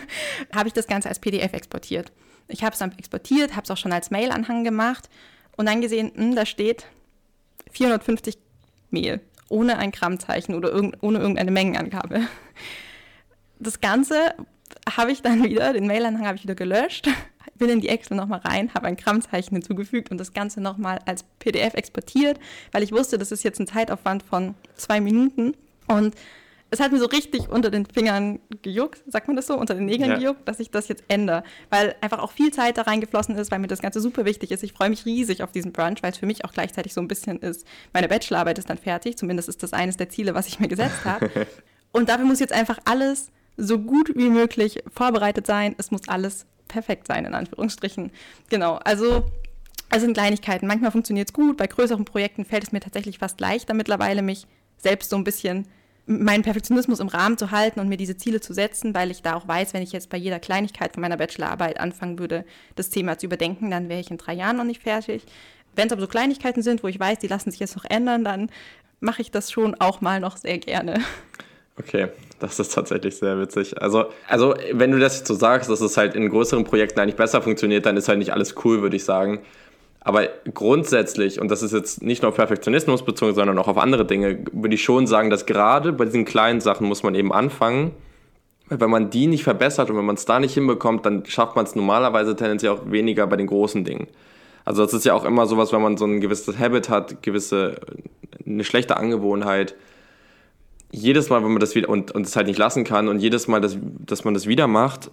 habe 0.54 0.68
ich 0.68 0.72
das 0.72 0.86
Ganze 0.86 1.08
als 1.08 1.18
PDF 1.18 1.52
exportiert. 1.52 2.12
Ich 2.48 2.62
habe 2.62 2.72
es 2.72 2.78
dann 2.78 2.96
exportiert, 2.98 3.52
habe 3.52 3.64
es 3.64 3.70
auch 3.70 3.76
schon 3.76 3.92
als 3.92 4.10
Mail-Anhang 4.10 4.64
gemacht 4.64 5.08
und 5.56 5.66
dann 5.66 5.80
gesehen, 5.80 6.12
mh, 6.14 6.22
hm, 6.22 6.34
da 6.36 6.46
steht 6.46 6.86
450 7.72 8.38
Mehl, 8.90 9.20
ohne 9.48 9.78
ein 9.78 9.90
Grammzeichen 9.90 10.54
oder 10.54 10.72
irg 10.72 10.96
ohne 11.00 11.18
irgendeine 11.18 11.50
Mengenangabe. 11.50 12.22
Das 13.58 13.80
Ganze 13.80 14.34
habe 14.96 15.12
ich 15.12 15.22
dann 15.22 15.44
wieder, 15.44 15.72
den 15.72 15.86
Mail-Anhang 15.86 16.26
habe 16.26 16.36
ich 16.36 16.44
wieder 16.44 16.54
gelöscht, 16.54 17.08
bin 17.56 17.68
in 17.68 17.80
die 17.80 17.88
Excel 17.88 18.16
nochmal 18.16 18.40
rein, 18.40 18.72
habe 18.74 18.86
ein 18.86 18.96
Grammzeichen 18.96 19.56
hinzugefügt 19.56 20.10
und 20.10 20.18
das 20.18 20.32
Ganze 20.32 20.60
nochmal 20.60 20.98
als 21.06 21.24
PDF 21.38 21.74
exportiert, 21.74 22.38
weil 22.72 22.82
ich 22.82 22.92
wusste, 22.92 23.18
das 23.18 23.32
ist 23.32 23.44
jetzt 23.44 23.60
ein 23.60 23.66
Zeitaufwand 23.66 24.22
von 24.22 24.54
zwei 24.76 25.00
Minuten. 25.00 25.54
Und 25.86 26.14
es 26.70 26.80
hat 26.80 26.90
mir 26.90 26.98
so 26.98 27.06
richtig 27.06 27.48
unter 27.48 27.70
den 27.70 27.86
Fingern 27.86 28.40
gejuckt, 28.62 29.02
sagt 29.06 29.28
man 29.28 29.36
das 29.36 29.46
so, 29.46 29.56
unter 29.56 29.74
den 29.74 29.84
Nägeln 29.84 30.10
ja. 30.10 30.18
gejuckt, 30.18 30.48
dass 30.48 30.58
ich 30.58 30.70
das 30.70 30.88
jetzt 30.88 31.04
ändere. 31.08 31.44
Weil 31.70 31.94
einfach 32.00 32.18
auch 32.18 32.32
viel 32.32 32.52
Zeit 32.52 32.78
da 32.78 32.82
reingeflossen 32.82 33.36
ist, 33.36 33.52
weil 33.52 33.60
mir 33.60 33.68
das 33.68 33.80
Ganze 33.80 34.00
super 34.00 34.24
wichtig 34.24 34.50
ist. 34.50 34.64
Ich 34.64 34.72
freue 34.72 34.90
mich 34.90 35.06
riesig 35.06 35.42
auf 35.42 35.52
diesen 35.52 35.72
Brunch, 35.72 36.02
weil 36.02 36.10
es 36.10 36.18
für 36.18 36.26
mich 36.26 36.44
auch 36.44 36.52
gleichzeitig 36.52 36.92
so 36.92 37.00
ein 37.00 37.08
bisschen 37.08 37.38
ist, 37.38 37.66
meine 37.92 38.08
Bachelorarbeit 38.08 38.58
ist 38.58 38.70
dann 38.70 38.78
fertig, 38.78 39.16
zumindest 39.16 39.48
ist 39.48 39.62
das 39.62 39.72
eines 39.72 39.96
der 39.96 40.08
Ziele, 40.08 40.34
was 40.34 40.48
ich 40.48 40.58
mir 40.58 40.68
gesetzt 40.68 41.04
habe. 41.04 41.30
Und 41.92 42.08
dafür 42.08 42.26
muss 42.26 42.40
jetzt 42.40 42.52
einfach 42.52 42.78
alles 42.84 43.30
so 43.56 43.78
gut 43.78 44.10
wie 44.16 44.28
möglich 44.28 44.82
vorbereitet 44.92 45.46
sein. 45.46 45.76
Es 45.78 45.92
muss 45.92 46.08
alles 46.08 46.44
perfekt 46.68 47.06
sein, 47.06 47.24
in 47.24 47.34
Anführungsstrichen. 47.34 48.10
Genau, 48.48 48.76
also 48.76 49.24
es 49.90 50.02
sind 50.02 50.14
Kleinigkeiten. 50.14 50.66
Manchmal 50.66 50.90
funktioniert 50.90 51.28
es 51.28 51.32
gut, 51.32 51.56
bei 51.56 51.66
größeren 51.66 52.04
Projekten 52.04 52.44
fällt 52.44 52.64
es 52.64 52.72
mir 52.72 52.80
tatsächlich 52.80 53.18
fast 53.18 53.40
leichter 53.40 53.74
mittlerweile, 53.74 54.22
mich 54.22 54.46
selbst 54.78 55.10
so 55.10 55.16
ein 55.16 55.24
bisschen 55.24 55.66
meinen 56.06 56.42
Perfektionismus 56.42 57.00
im 57.00 57.08
Rahmen 57.08 57.38
zu 57.38 57.50
halten 57.50 57.80
und 57.80 57.88
mir 57.88 57.96
diese 57.96 58.16
Ziele 58.16 58.40
zu 58.40 58.52
setzen, 58.52 58.94
weil 58.94 59.10
ich 59.10 59.22
da 59.22 59.34
auch 59.34 59.48
weiß, 59.48 59.72
wenn 59.72 59.82
ich 59.82 59.92
jetzt 59.92 60.10
bei 60.10 60.18
jeder 60.18 60.38
Kleinigkeit 60.38 60.92
von 60.92 61.00
meiner 61.00 61.16
Bachelorarbeit 61.16 61.80
anfangen 61.80 62.18
würde, 62.18 62.44
das 62.76 62.90
Thema 62.90 63.16
zu 63.16 63.26
überdenken, 63.26 63.70
dann 63.70 63.88
wäre 63.88 64.00
ich 64.00 64.10
in 64.10 64.18
drei 64.18 64.34
Jahren 64.34 64.56
noch 64.56 64.64
nicht 64.64 64.82
fertig. 64.82 65.24
Wenn 65.74 65.86
es 65.86 65.92
aber 65.92 66.02
so 66.02 66.08
Kleinigkeiten 66.08 66.62
sind, 66.62 66.82
wo 66.82 66.88
ich 66.88 67.00
weiß, 67.00 67.18
die 67.20 67.26
lassen 67.26 67.50
sich 67.50 67.60
jetzt 67.60 67.76
noch 67.76 67.86
ändern, 67.86 68.22
dann 68.22 68.50
mache 69.00 69.22
ich 69.22 69.30
das 69.30 69.50
schon 69.50 69.74
auch 69.80 70.00
mal 70.00 70.20
noch 70.20 70.36
sehr 70.36 70.58
gerne. 70.58 71.00
Okay, 71.78 72.08
das 72.38 72.60
ist 72.60 72.72
tatsächlich 72.72 73.16
sehr 73.16 73.38
witzig. 73.38 73.80
Also, 73.82 74.06
also 74.28 74.54
wenn 74.72 74.92
du 74.92 74.98
das 74.98 75.26
so 75.26 75.34
sagst, 75.34 75.68
dass 75.68 75.80
es 75.80 75.96
halt 75.96 76.14
in 76.14 76.28
größeren 76.28 76.64
Projekten 76.64 77.00
eigentlich 77.00 77.16
besser 77.16 77.42
funktioniert, 77.42 77.84
dann 77.84 77.96
ist 77.96 78.08
halt 78.08 78.18
nicht 78.18 78.32
alles 78.32 78.54
cool, 78.64 78.80
würde 78.80 78.96
ich 78.96 79.04
sagen. 79.04 79.40
Aber 80.00 80.28
grundsätzlich, 80.52 81.40
und 81.40 81.50
das 81.50 81.62
ist 81.62 81.72
jetzt 81.72 82.02
nicht 82.02 82.22
nur 82.22 82.28
auf 82.28 82.36
Perfektionismus 82.36 83.04
bezogen, 83.04 83.34
sondern 83.34 83.58
auch 83.58 83.68
auf 83.68 83.78
andere 83.78 84.04
Dinge, 84.04 84.44
würde 84.52 84.74
ich 84.74 84.84
schon 84.84 85.06
sagen, 85.06 85.30
dass 85.30 85.46
gerade 85.46 85.92
bei 85.92 86.04
diesen 86.04 86.26
kleinen 86.26 86.60
Sachen 86.60 86.86
muss 86.86 87.02
man 87.02 87.14
eben 87.14 87.32
anfangen. 87.32 87.92
Weil 88.68 88.80
wenn 88.80 88.90
man 88.90 89.10
die 89.10 89.26
nicht 89.26 89.44
verbessert 89.44 89.90
und 89.90 89.96
wenn 89.96 90.04
man 90.04 90.14
es 90.14 90.26
da 90.26 90.38
nicht 90.38 90.54
hinbekommt, 90.54 91.04
dann 91.06 91.26
schafft 91.26 91.56
man 91.56 91.64
es 91.64 91.74
normalerweise 91.74 92.36
tendenziell 92.36 92.72
auch 92.72 92.90
weniger 92.90 93.26
bei 93.26 93.36
den 93.36 93.46
großen 93.46 93.84
Dingen. 93.84 94.06
Also 94.64 94.82
das 94.84 94.94
ist 94.94 95.04
ja 95.04 95.14
auch 95.14 95.24
immer 95.24 95.46
sowas, 95.46 95.72
wenn 95.72 95.82
man 95.82 95.96
so 95.96 96.06
ein 96.06 96.20
gewisses 96.20 96.58
Habit 96.58 96.88
hat, 96.88 97.22
gewisse, 97.22 97.76
eine 98.46 98.64
schlechte 98.64 98.96
Angewohnheit, 98.96 99.74
jedes 100.94 101.30
Mal, 101.30 101.42
wenn 101.42 101.50
man 101.50 101.60
das 101.60 101.74
wieder 101.74 101.88
und, 101.88 102.12
und 102.12 102.26
es 102.26 102.36
halt 102.36 102.46
nicht 102.46 102.58
lassen 102.58 102.84
kann 102.84 103.08
und 103.08 103.18
jedes 103.18 103.48
Mal, 103.48 103.60
dass, 103.60 103.76
dass 103.80 104.24
man 104.24 104.34
das 104.34 104.46
wieder 104.46 104.66
macht, 104.66 105.10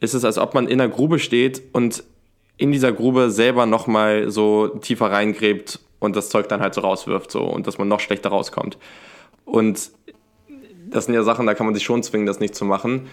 ist 0.00 0.14
es, 0.14 0.24
als 0.24 0.38
ob 0.38 0.54
man 0.54 0.66
in 0.66 0.80
einer 0.80 0.90
Grube 0.90 1.18
steht 1.18 1.62
und 1.72 2.04
in 2.56 2.72
dieser 2.72 2.92
Grube 2.92 3.30
selber 3.30 3.66
nochmal 3.66 4.30
so 4.30 4.68
tiefer 4.68 5.10
reingräbt 5.10 5.80
und 6.00 6.16
das 6.16 6.28
Zeug 6.28 6.48
dann 6.48 6.60
halt 6.60 6.74
so 6.74 6.80
rauswirft 6.80 7.30
so 7.30 7.42
und 7.42 7.66
dass 7.66 7.78
man 7.78 7.88
noch 7.88 8.00
schlechter 8.00 8.30
rauskommt. 8.30 8.78
Und 9.44 9.90
das 10.90 11.04
sind 11.04 11.14
ja 11.14 11.22
Sachen, 11.22 11.46
da 11.46 11.54
kann 11.54 11.66
man 11.66 11.74
sich 11.74 11.84
schon 11.84 12.02
zwingen, 12.02 12.26
das 12.26 12.40
nicht 12.40 12.54
zu 12.54 12.64
machen. 12.64 13.08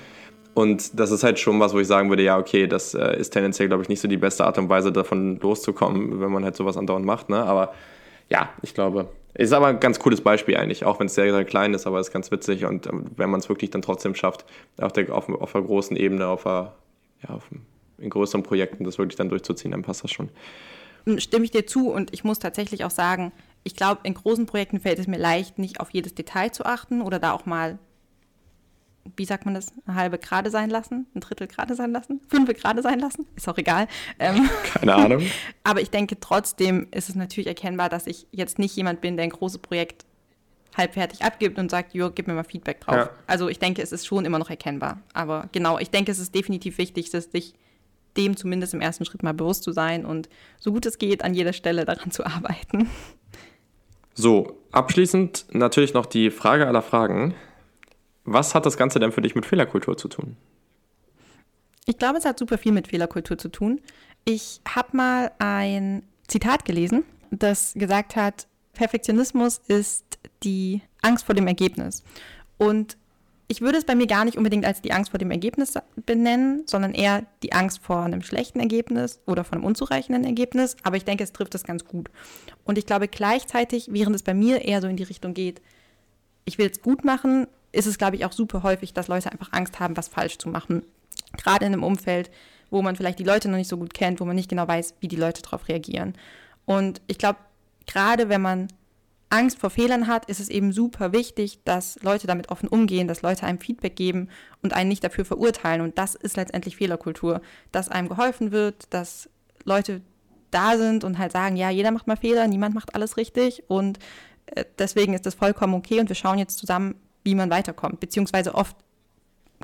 Und 0.53 0.97
das 0.97 1.11
ist 1.11 1.23
halt 1.23 1.37
schon 1.37 1.59
was, 1.59 1.73
wo 1.73 1.79
ich 1.79 1.87
sagen 1.87 2.09
würde, 2.09 2.23
ja, 2.23 2.37
okay, 2.37 2.65
das 2.65 2.93
äh, 2.93 3.19
ist 3.19 3.31
tendenziell, 3.31 3.67
glaube 3.67 3.83
ich, 3.83 3.89
nicht 3.89 3.99
so 3.99 4.07
die 4.07 4.17
beste 4.17 4.45
Art 4.45 4.57
und 4.57 4.69
Weise, 4.69 4.93
davon 4.93 5.37
loszukommen, 5.41 6.21
wenn 6.21 6.31
man 6.31 6.45
halt 6.45 6.55
sowas 6.55 6.77
andauernd 6.77 7.05
macht. 7.05 7.29
Ne? 7.29 7.43
Aber 7.43 7.73
ja, 8.29 8.49
ich 8.61 8.73
glaube, 8.73 9.09
ist 9.33 9.53
aber 9.53 9.67
ein 9.67 9.79
ganz 9.79 9.99
cooles 9.99 10.21
Beispiel 10.21 10.55
eigentlich, 10.55 10.85
auch 10.85 10.99
wenn 10.99 11.07
es 11.07 11.15
sehr, 11.15 11.31
sehr 11.31 11.45
klein 11.45 11.73
ist, 11.73 11.85
aber 11.85 11.99
es 11.99 12.07
ist 12.07 12.13
ganz 12.13 12.31
witzig 12.31 12.65
und 12.65 12.87
ähm, 12.87 13.11
wenn 13.17 13.29
man 13.29 13.39
es 13.39 13.49
wirklich 13.49 13.69
dann 13.69 13.81
trotzdem 13.81 14.15
schafft, 14.15 14.45
auf 14.79 14.93
der, 14.93 15.13
auf, 15.13 15.29
auf 15.29 15.51
der 15.51 15.61
großen 15.61 15.97
Ebene, 15.97 16.27
auf, 16.27 16.43
der, 16.43 16.73
ja, 17.23 17.35
auf 17.35 17.49
in 17.97 18.09
größeren 18.09 18.43
Projekten 18.43 18.83
das 18.83 18.97
wirklich 18.97 19.15
dann 19.15 19.29
durchzuziehen, 19.29 19.71
dann 19.71 19.81
passt 19.81 20.03
das 20.03 20.11
schon. 20.11 20.29
Hm, 21.05 21.19
stimme 21.19 21.45
ich 21.45 21.51
dir 21.51 21.65
zu 21.65 21.89
und 21.91 22.13
ich 22.13 22.23
muss 22.23 22.39
tatsächlich 22.39 22.83
auch 22.83 22.91
sagen, 22.91 23.31
ich 23.63 23.75
glaube, 23.75 24.01
in 24.03 24.13
großen 24.13 24.45
Projekten 24.45 24.79
fällt 24.79 24.99
es 24.99 25.07
mir 25.07 25.17
leicht, 25.17 25.57
nicht 25.59 25.79
auf 25.79 25.89
jedes 25.91 26.13
Detail 26.15 26.51
zu 26.51 26.65
achten 26.65 27.01
oder 27.01 27.19
da 27.19 27.31
auch 27.31 27.45
mal 27.45 27.79
wie 29.15 29.25
sagt 29.25 29.45
man 29.45 29.53
das, 29.53 29.73
eine 29.85 29.95
halbe 29.95 30.17
Grade 30.17 30.49
sein 30.49 30.69
lassen, 30.69 31.07
ein 31.15 31.19
Drittel 31.19 31.47
Grade 31.47 31.75
sein 31.75 31.91
lassen, 31.91 32.21
fünf 32.27 32.51
Grade 32.59 32.81
sein 32.81 32.99
lassen, 32.99 33.27
ist 33.35 33.47
auch 33.47 33.57
egal. 33.57 33.87
Ähm, 34.19 34.49
Keine 34.73 34.95
Ahnung. 34.95 35.23
aber 35.63 35.81
ich 35.81 35.89
denke, 35.89 36.19
trotzdem 36.19 36.87
ist 36.91 37.09
es 37.09 37.15
natürlich 37.15 37.47
erkennbar, 37.47 37.89
dass 37.89 38.07
ich 38.07 38.27
jetzt 38.31 38.59
nicht 38.59 38.75
jemand 38.75 39.01
bin, 39.01 39.17
der 39.17 39.23
ein 39.23 39.29
großes 39.29 39.59
Projekt 39.59 40.05
halbfertig 40.75 41.23
abgibt 41.23 41.57
und 41.57 41.71
sagt, 41.71 41.93
jo, 41.93 42.11
gib 42.11 42.27
mir 42.27 42.33
mal 42.33 42.43
Feedback 42.43 42.81
drauf. 42.81 42.95
Ja. 42.95 43.09
Also 43.27 43.47
ich 43.47 43.59
denke, 43.59 43.81
es 43.81 43.91
ist 43.91 44.05
schon 44.05 44.25
immer 44.25 44.39
noch 44.39 44.49
erkennbar. 44.49 45.01
Aber 45.13 45.47
genau, 45.51 45.79
ich 45.79 45.89
denke, 45.89 46.11
es 46.11 46.19
ist 46.19 46.35
definitiv 46.35 46.77
wichtig, 46.77 47.09
dass 47.11 47.29
dich 47.29 47.53
dem 48.17 48.37
zumindest 48.37 48.73
im 48.73 48.81
ersten 48.81 49.05
Schritt 49.05 49.23
mal 49.23 49.33
bewusst 49.33 49.63
zu 49.63 49.71
sein 49.71 50.05
und 50.05 50.29
so 50.59 50.71
gut 50.71 50.85
es 50.85 50.97
geht, 50.97 51.23
an 51.23 51.33
jeder 51.33 51.53
Stelle 51.53 51.85
daran 51.85 52.11
zu 52.11 52.25
arbeiten. 52.25 52.89
So, 54.13 54.57
abschließend 54.71 55.47
natürlich 55.51 55.93
noch 55.93 56.05
die 56.05 56.31
Frage 56.31 56.67
aller 56.67 56.81
Fragen. 56.81 57.35
Was 58.25 58.55
hat 58.55 58.65
das 58.65 58.75
Ganze 58.75 58.99
denn 58.99 59.11
für 59.11 59.21
dich 59.21 59.35
mit 59.35 59.45
Fehlerkultur 59.45 59.97
zu 59.97 60.07
tun? 60.07 60.35
Ich 61.85 61.97
glaube, 61.97 62.17
es 62.17 62.25
hat 62.25 62.39
super 62.39 62.57
viel 62.57 62.71
mit 62.71 62.87
Fehlerkultur 62.87 63.37
zu 63.37 63.49
tun. 63.49 63.79
Ich 64.25 64.61
habe 64.67 64.97
mal 64.97 65.31
ein 65.37 66.03
Zitat 66.27 66.65
gelesen, 66.65 67.03
das 67.29 67.73
gesagt 67.75 68.15
hat, 68.15 68.47
Perfektionismus 68.73 69.59
ist 69.67 70.03
die 70.43 70.81
Angst 71.01 71.25
vor 71.25 71.35
dem 71.35 71.47
Ergebnis. 71.47 72.03
Und 72.57 72.97
ich 73.47 73.61
würde 73.61 73.77
es 73.77 73.85
bei 73.85 73.93
mir 73.93 74.07
gar 74.07 74.25
nicht 74.25 74.37
unbedingt 74.37 74.65
als 74.65 74.81
die 74.81 74.91
Angst 74.91 75.11
vor 75.11 75.19
dem 75.19 75.29
Ergebnis 75.29 75.75
benennen, 76.07 76.63
sondern 76.65 76.95
eher 76.95 77.27
die 77.43 77.53
Angst 77.53 77.79
vor 77.83 78.01
einem 78.01 78.23
schlechten 78.23 78.59
Ergebnis 78.59 79.19
oder 79.27 79.43
vor 79.43 79.53
einem 79.53 79.65
unzureichenden 79.65 80.23
Ergebnis. 80.23 80.75
Aber 80.81 80.97
ich 80.97 81.05
denke, 81.05 81.23
es 81.23 81.31
trifft 81.31 81.53
das 81.53 81.63
ganz 81.63 81.85
gut. 81.85 82.09
Und 82.63 82.79
ich 82.79 82.87
glaube 82.87 83.07
gleichzeitig, 83.07 83.89
während 83.91 84.15
es 84.15 84.23
bei 84.23 84.33
mir 84.33 84.65
eher 84.65 84.81
so 84.81 84.87
in 84.87 84.97
die 84.97 85.03
Richtung 85.03 85.35
geht, 85.35 85.61
ich 86.45 86.57
will 86.57 86.69
es 86.71 86.81
gut 86.81 87.05
machen, 87.05 87.47
ist 87.75 87.85
es, 87.85 87.97
glaube 87.97 88.15
ich, 88.15 88.25
auch 88.25 88.31
super 88.31 88.63
häufig, 88.63 88.93
dass 88.93 89.07
Leute 89.07 89.31
einfach 89.31 89.51
Angst 89.51 89.79
haben, 89.79 89.97
was 89.97 90.07
falsch 90.07 90.37
zu 90.37 90.49
machen. 90.49 90.83
Gerade 91.37 91.65
in 91.65 91.73
einem 91.73 91.83
Umfeld, 91.83 92.31
wo 92.69 92.81
man 92.81 92.95
vielleicht 92.95 93.19
die 93.19 93.23
Leute 93.23 93.49
noch 93.49 93.57
nicht 93.57 93.69
so 93.69 93.77
gut 93.77 93.93
kennt, 93.93 94.19
wo 94.19 94.25
man 94.25 94.35
nicht 94.35 94.49
genau 94.49 94.67
weiß, 94.67 94.95
wie 94.99 95.07
die 95.07 95.15
Leute 95.15 95.41
darauf 95.41 95.67
reagieren. 95.67 96.13
Und 96.65 97.01
ich 97.07 97.17
glaube, 97.17 97.39
gerade 97.85 98.29
wenn 98.29 98.41
man 98.41 98.67
Angst 99.29 99.59
vor 99.59 99.69
Fehlern 99.69 100.07
hat, 100.07 100.25
ist 100.25 100.39
es 100.39 100.49
eben 100.49 100.71
super 100.71 101.11
wichtig, 101.11 101.59
dass 101.65 102.01
Leute 102.01 102.27
damit 102.27 102.49
offen 102.49 102.69
umgehen, 102.69 103.07
dass 103.07 103.21
Leute 103.21 103.45
einem 103.45 103.59
Feedback 103.59 103.95
geben 103.95 104.29
und 104.61 104.73
einen 104.73 104.89
nicht 104.89 105.03
dafür 105.03 105.25
verurteilen. 105.25 105.81
Und 105.81 105.97
das 105.97 106.15
ist 106.15 106.37
letztendlich 106.37 106.77
Fehlerkultur, 106.77 107.41
dass 107.71 107.89
einem 107.89 108.07
geholfen 108.07 108.51
wird, 108.51 108.93
dass 108.93 109.29
Leute 109.63 110.01
da 110.51 110.77
sind 110.77 111.03
und 111.03 111.17
halt 111.17 111.33
sagen, 111.33 111.57
ja, 111.57 111.69
jeder 111.69 111.91
macht 111.91 112.07
mal 112.07 112.15
Fehler, 112.15 112.47
niemand 112.47 112.75
macht 112.75 112.95
alles 112.95 113.17
richtig 113.17 113.63
und 113.67 113.99
äh, 114.45 114.63
deswegen 114.79 115.13
ist 115.13 115.25
das 115.25 115.35
vollkommen 115.35 115.73
okay 115.73 115.99
und 115.99 116.07
wir 116.07 116.15
schauen 116.15 116.37
jetzt 116.37 116.59
zusammen, 116.59 116.95
wie 117.25 117.35
man 117.35 117.49
weiterkommt. 117.49 117.99
Beziehungsweise 117.99 118.55
oft 118.55 118.77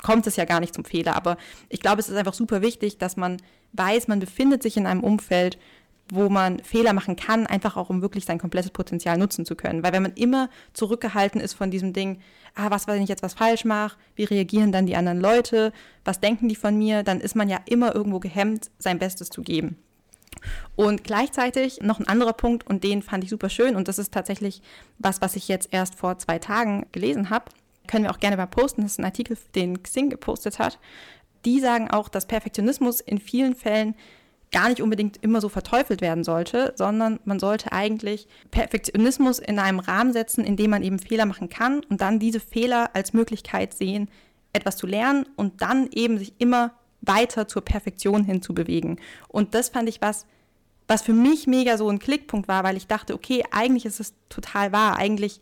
kommt 0.01 0.27
es 0.27 0.35
ja 0.35 0.45
gar 0.45 0.59
nicht 0.59 0.73
zum 0.73 0.83
Fehler, 0.83 1.15
aber 1.15 1.37
ich 1.69 1.79
glaube, 1.79 1.99
es 1.99 2.09
ist 2.09 2.17
einfach 2.17 2.33
super 2.33 2.61
wichtig, 2.61 2.97
dass 2.97 3.15
man 3.15 3.37
weiß, 3.73 4.07
man 4.07 4.19
befindet 4.19 4.63
sich 4.63 4.77
in 4.77 4.85
einem 4.85 5.03
Umfeld, 5.03 5.57
wo 6.11 6.27
man 6.27 6.59
Fehler 6.59 6.91
machen 6.91 7.15
kann, 7.15 7.47
einfach 7.47 7.77
auch 7.77 7.89
um 7.89 8.01
wirklich 8.01 8.25
sein 8.25 8.37
komplettes 8.37 8.71
Potenzial 8.71 9.17
nutzen 9.17 9.45
zu 9.45 9.55
können. 9.55 9.81
Weil 9.81 9.93
wenn 9.93 10.03
man 10.03 10.13
immer 10.13 10.49
zurückgehalten 10.73 11.39
ist 11.39 11.53
von 11.53 11.71
diesem 11.71 11.93
Ding, 11.93 12.19
ah, 12.55 12.69
was, 12.69 12.87
wenn 12.87 13.01
ich 13.01 13.07
jetzt 13.07 13.23
was 13.23 13.33
falsch 13.33 13.63
mache, 13.63 13.97
wie 14.15 14.25
reagieren 14.25 14.73
dann 14.73 14.85
die 14.85 14.97
anderen 14.97 15.21
Leute, 15.21 15.71
was 16.03 16.19
denken 16.19 16.49
die 16.49 16.55
von 16.55 16.77
mir, 16.77 17.03
dann 17.03 17.21
ist 17.21 17.35
man 17.35 17.47
ja 17.47 17.59
immer 17.65 17.95
irgendwo 17.95 18.19
gehemmt, 18.19 18.71
sein 18.77 18.99
Bestes 18.99 19.29
zu 19.29 19.41
geben. 19.41 19.77
Und 20.75 21.03
gleichzeitig 21.03 21.81
noch 21.81 21.99
ein 21.99 22.07
anderer 22.07 22.33
Punkt, 22.33 22.67
und 22.67 22.83
den 22.83 23.01
fand 23.01 23.23
ich 23.23 23.29
super 23.29 23.49
schön, 23.49 23.75
und 23.75 23.87
das 23.87 23.99
ist 23.99 24.13
tatsächlich 24.13 24.61
was, 24.97 25.21
was 25.21 25.35
ich 25.35 25.47
jetzt 25.47 25.69
erst 25.71 25.95
vor 25.95 26.17
zwei 26.17 26.39
Tagen 26.39 26.85
gelesen 26.91 27.29
habe. 27.29 27.45
Können 27.87 28.05
wir 28.05 28.11
auch 28.11 28.19
gerne 28.19 28.37
mal 28.37 28.45
posten. 28.45 28.81
Das 28.81 28.93
ist 28.93 28.99
ein 28.99 29.05
Artikel, 29.05 29.37
den 29.55 29.83
Xing 29.83 30.09
gepostet 30.09 30.59
hat. 30.59 30.79
Die 31.45 31.59
sagen 31.59 31.89
auch, 31.89 32.09
dass 32.09 32.27
Perfektionismus 32.27 33.01
in 33.01 33.19
vielen 33.19 33.55
Fällen 33.55 33.95
gar 34.51 34.69
nicht 34.69 34.81
unbedingt 34.81 35.17
immer 35.23 35.41
so 35.41 35.49
verteufelt 35.49 36.01
werden 36.01 36.23
sollte, 36.23 36.73
sondern 36.75 37.19
man 37.23 37.39
sollte 37.39 37.71
eigentlich 37.71 38.27
Perfektionismus 38.51 39.39
in 39.39 39.59
einem 39.59 39.79
Rahmen 39.79 40.13
setzen, 40.13 40.43
in 40.43 40.57
dem 40.57 40.71
man 40.71 40.83
eben 40.83 40.99
Fehler 40.99 41.25
machen 41.25 41.49
kann 41.49 41.81
und 41.89 42.01
dann 42.01 42.19
diese 42.19 42.39
Fehler 42.39 42.89
als 42.93 43.13
Möglichkeit 43.13 43.73
sehen, 43.73 44.09
etwas 44.53 44.75
zu 44.75 44.87
lernen 44.87 45.25
und 45.37 45.61
dann 45.61 45.89
eben 45.91 46.17
sich 46.17 46.33
immer 46.37 46.73
weiter 47.01 47.47
zur 47.47 47.63
Perfektion 47.63 48.23
hin 48.23 48.41
zu 48.41 48.53
bewegen. 48.53 48.97
Und 49.27 49.53
das 49.55 49.69
fand 49.69 49.89
ich 49.89 50.01
was, 50.01 50.25
was 50.87 51.01
für 51.01 51.13
mich 51.13 51.47
mega 51.47 51.77
so 51.77 51.89
ein 51.89 51.99
Klickpunkt 51.99 52.47
war, 52.47 52.63
weil 52.63 52.77
ich 52.77 52.87
dachte, 52.87 53.13
okay, 53.13 53.43
eigentlich 53.51 53.85
ist 53.85 53.99
es 53.99 54.13
total 54.29 54.71
wahr. 54.71 54.97
Eigentlich 54.97 55.41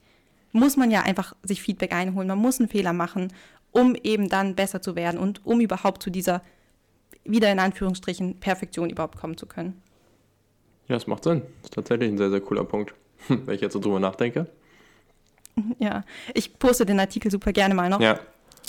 muss 0.52 0.78
man 0.78 0.92
ja 0.92 1.02
einfach 1.02 1.36
sich 1.44 1.62
Feedback 1.62 1.94
einholen. 1.94 2.28
Man 2.28 2.38
muss 2.38 2.60
einen 2.60 2.70
Fehler 2.70 2.94
machen, 2.94 3.34
um 3.72 3.96
eben 3.96 4.30
dann 4.30 4.56
besser 4.56 4.82
zu 4.82 4.96
werden 4.96 5.20
und 5.20 5.46
um 5.46 5.60
überhaupt 5.60 6.02
zu 6.02 6.10
dieser, 6.10 6.42
wieder 7.24 7.52
in 7.52 7.60
Anführungsstrichen, 7.60 8.40
Perfektion 8.40 8.90
überhaupt 8.90 9.18
kommen 9.18 9.38
zu 9.38 9.46
können. 9.46 9.82
Ja, 10.88 10.96
es 10.96 11.08
macht 11.08 11.24
Sinn. 11.24 11.42
Das 11.62 11.66
ist 11.66 11.74
tatsächlich 11.74 12.10
ein 12.10 12.18
sehr, 12.18 12.32
sehr 12.32 12.42
cooler 12.42 12.64
Punkt, 12.64 12.96
wenn 13.28 13.54
ich 13.54 13.62
jetzt 13.62 13.74
so 13.74 13.80
drüber 13.80 14.00
nachdenke. 14.00 14.48
Ja, 15.78 16.04
ich 16.34 16.58
poste 16.58 16.86
den 16.86 17.00
Artikel 17.00 17.30
super 17.30 17.52
gerne 17.52 17.76
mal 17.76 17.90
noch. 17.90 18.00
Ja. 18.00 18.20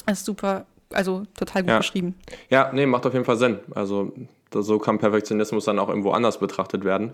Das 0.07 0.21
ist 0.21 0.27
super 0.27 0.67
also 0.93 1.25
total 1.39 1.63
gut 1.63 1.71
ja. 1.71 1.79
beschrieben. 1.79 2.15
Ja, 2.49 2.71
nee, 2.73 2.87
macht 2.87 3.07
auf 3.07 3.13
jeden 3.13 3.25
Fall 3.25 3.37
Sinn. 3.37 3.59
Also 3.75 4.13
so 4.53 4.79
kann 4.79 4.99
Perfektionismus 4.99 5.65
dann 5.65 5.79
auch 5.79 5.89
irgendwo 5.89 6.11
anders 6.11 6.39
betrachtet 6.39 6.85
werden. 6.85 7.13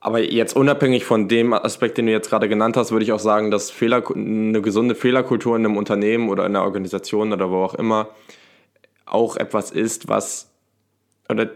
Aber 0.00 0.20
jetzt 0.20 0.54
unabhängig 0.54 1.06
von 1.06 1.28
dem 1.28 1.54
Aspekt, 1.54 1.96
den 1.96 2.06
du 2.06 2.12
jetzt 2.12 2.28
gerade 2.28 2.46
genannt 2.48 2.76
hast, 2.76 2.92
würde 2.92 3.04
ich 3.04 3.12
auch 3.12 3.18
sagen, 3.18 3.50
dass 3.50 3.70
Fehler, 3.70 4.02
eine 4.14 4.60
gesunde 4.60 4.94
Fehlerkultur 4.94 5.56
in 5.56 5.64
einem 5.64 5.78
Unternehmen 5.78 6.28
oder 6.28 6.44
in 6.44 6.54
einer 6.54 6.64
Organisation 6.64 7.32
oder 7.32 7.50
wo 7.50 7.64
auch 7.64 7.74
immer 7.74 8.08
auch 9.06 9.36
etwas 9.36 9.70
ist, 9.70 10.08
was 10.08 10.50
oder 11.28 11.50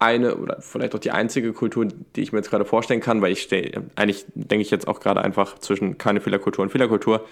eine 0.00 0.36
oder 0.36 0.60
vielleicht 0.60 0.94
auch 0.94 0.98
die 0.98 1.12
einzige 1.12 1.52
Kultur, 1.52 1.86
die 1.86 2.20
ich 2.20 2.32
mir 2.32 2.38
jetzt 2.38 2.50
gerade 2.50 2.64
vorstellen 2.64 3.00
kann, 3.00 3.22
weil 3.22 3.32
ich 3.32 3.42
stehe, 3.42 3.84
eigentlich 3.94 4.24
denke 4.34 4.62
ich 4.62 4.70
jetzt 4.70 4.88
auch 4.88 5.00
gerade 5.00 5.22
einfach 5.22 5.58
zwischen 5.60 5.98
keine 5.98 6.20
Fehlerkultur 6.20 6.64
und 6.64 6.70
Fehlerkultur, 6.70 7.24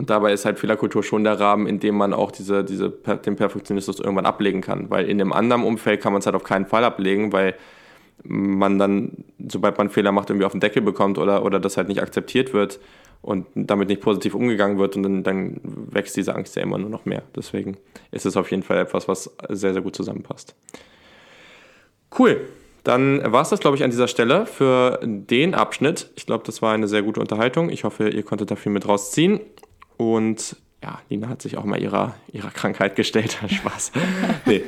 und 0.00 0.08
dabei 0.08 0.32
ist 0.32 0.46
halt 0.46 0.58
Fehlerkultur 0.58 1.02
schon 1.02 1.24
der 1.24 1.38
Rahmen, 1.38 1.66
in 1.66 1.78
dem 1.78 1.94
man 1.94 2.14
auch 2.14 2.30
diese, 2.30 2.64
diese, 2.64 2.88
den 2.88 3.36
Perfektionismus 3.36 4.00
irgendwann 4.00 4.24
ablegen 4.24 4.62
kann. 4.62 4.88
Weil 4.88 5.10
in 5.10 5.20
einem 5.20 5.34
anderen 5.34 5.62
Umfeld 5.62 6.00
kann 6.00 6.14
man 6.14 6.20
es 6.20 6.26
halt 6.26 6.34
auf 6.34 6.42
keinen 6.42 6.64
Fall 6.64 6.84
ablegen, 6.84 7.34
weil 7.34 7.54
man 8.24 8.78
dann, 8.78 9.26
sobald 9.46 9.76
man 9.76 9.90
Fehler 9.90 10.10
macht, 10.10 10.30
irgendwie 10.30 10.46
auf 10.46 10.52
den 10.52 10.62
Deckel 10.62 10.80
bekommt 10.80 11.18
oder, 11.18 11.44
oder 11.44 11.60
das 11.60 11.76
halt 11.76 11.88
nicht 11.88 12.00
akzeptiert 12.00 12.54
wird 12.54 12.80
und 13.20 13.46
damit 13.54 13.90
nicht 13.90 14.00
positiv 14.00 14.34
umgegangen 14.34 14.78
wird 14.78 14.96
und 14.96 15.02
dann, 15.02 15.22
dann 15.22 15.60
wächst 15.62 16.16
diese 16.16 16.34
Angst 16.34 16.56
ja 16.56 16.62
immer 16.62 16.78
nur 16.78 16.88
noch 16.88 17.04
mehr. 17.04 17.22
Deswegen 17.36 17.76
ist 18.10 18.24
es 18.24 18.38
auf 18.38 18.50
jeden 18.50 18.62
Fall 18.62 18.78
etwas, 18.78 19.06
was 19.06 19.24
sehr, 19.50 19.74
sehr 19.74 19.82
gut 19.82 19.94
zusammenpasst. 19.94 20.54
Cool. 22.18 22.40
Dann 22.84 23.20
war 23.30 23.42
es 23.42 23.50
das, 23.50 23.60
glaube 23.60 23.76
ich, 23.76 23.84
an 23.84 23.90
dieser 23.90 24.08
Stelle 24.08 24.46
für 24.46 24.98
den 25.02 25.54
Abschnitt. 25.54 26.10
Ich 26.16 26.24
glaube, 26.24 26.44
das 26.46 26.62
war 26.62 26.72
eine 26.72 26.88
sehr 26.88 27.02
gute 27.02 27.20
Unterhaltung. 27.20 27.68
Ich 27.68 27.84
hoffe, 27.84 28.08
ihr 28.08 28.22
konntet 28.22 28.50
da 28.50 28.56
viel 28.56 28.72
mit 28.72 28.88
rausziehen. 28.88 29.40
Und 30.00 30.56
ja, 30.82 30.98
Nina 31.10 31.28
hat 31.28 31.42
sich 31.42 31.58
auch 31.58 31.64
mal 31.64 31.78
ihrer, 31.78 32.14
ihrer 32.32 32.50
Krankheit 32.50 32.96
gestellt. 32.96 33.38
Spaß. 33.50 33.92
nee. 34.46 34.62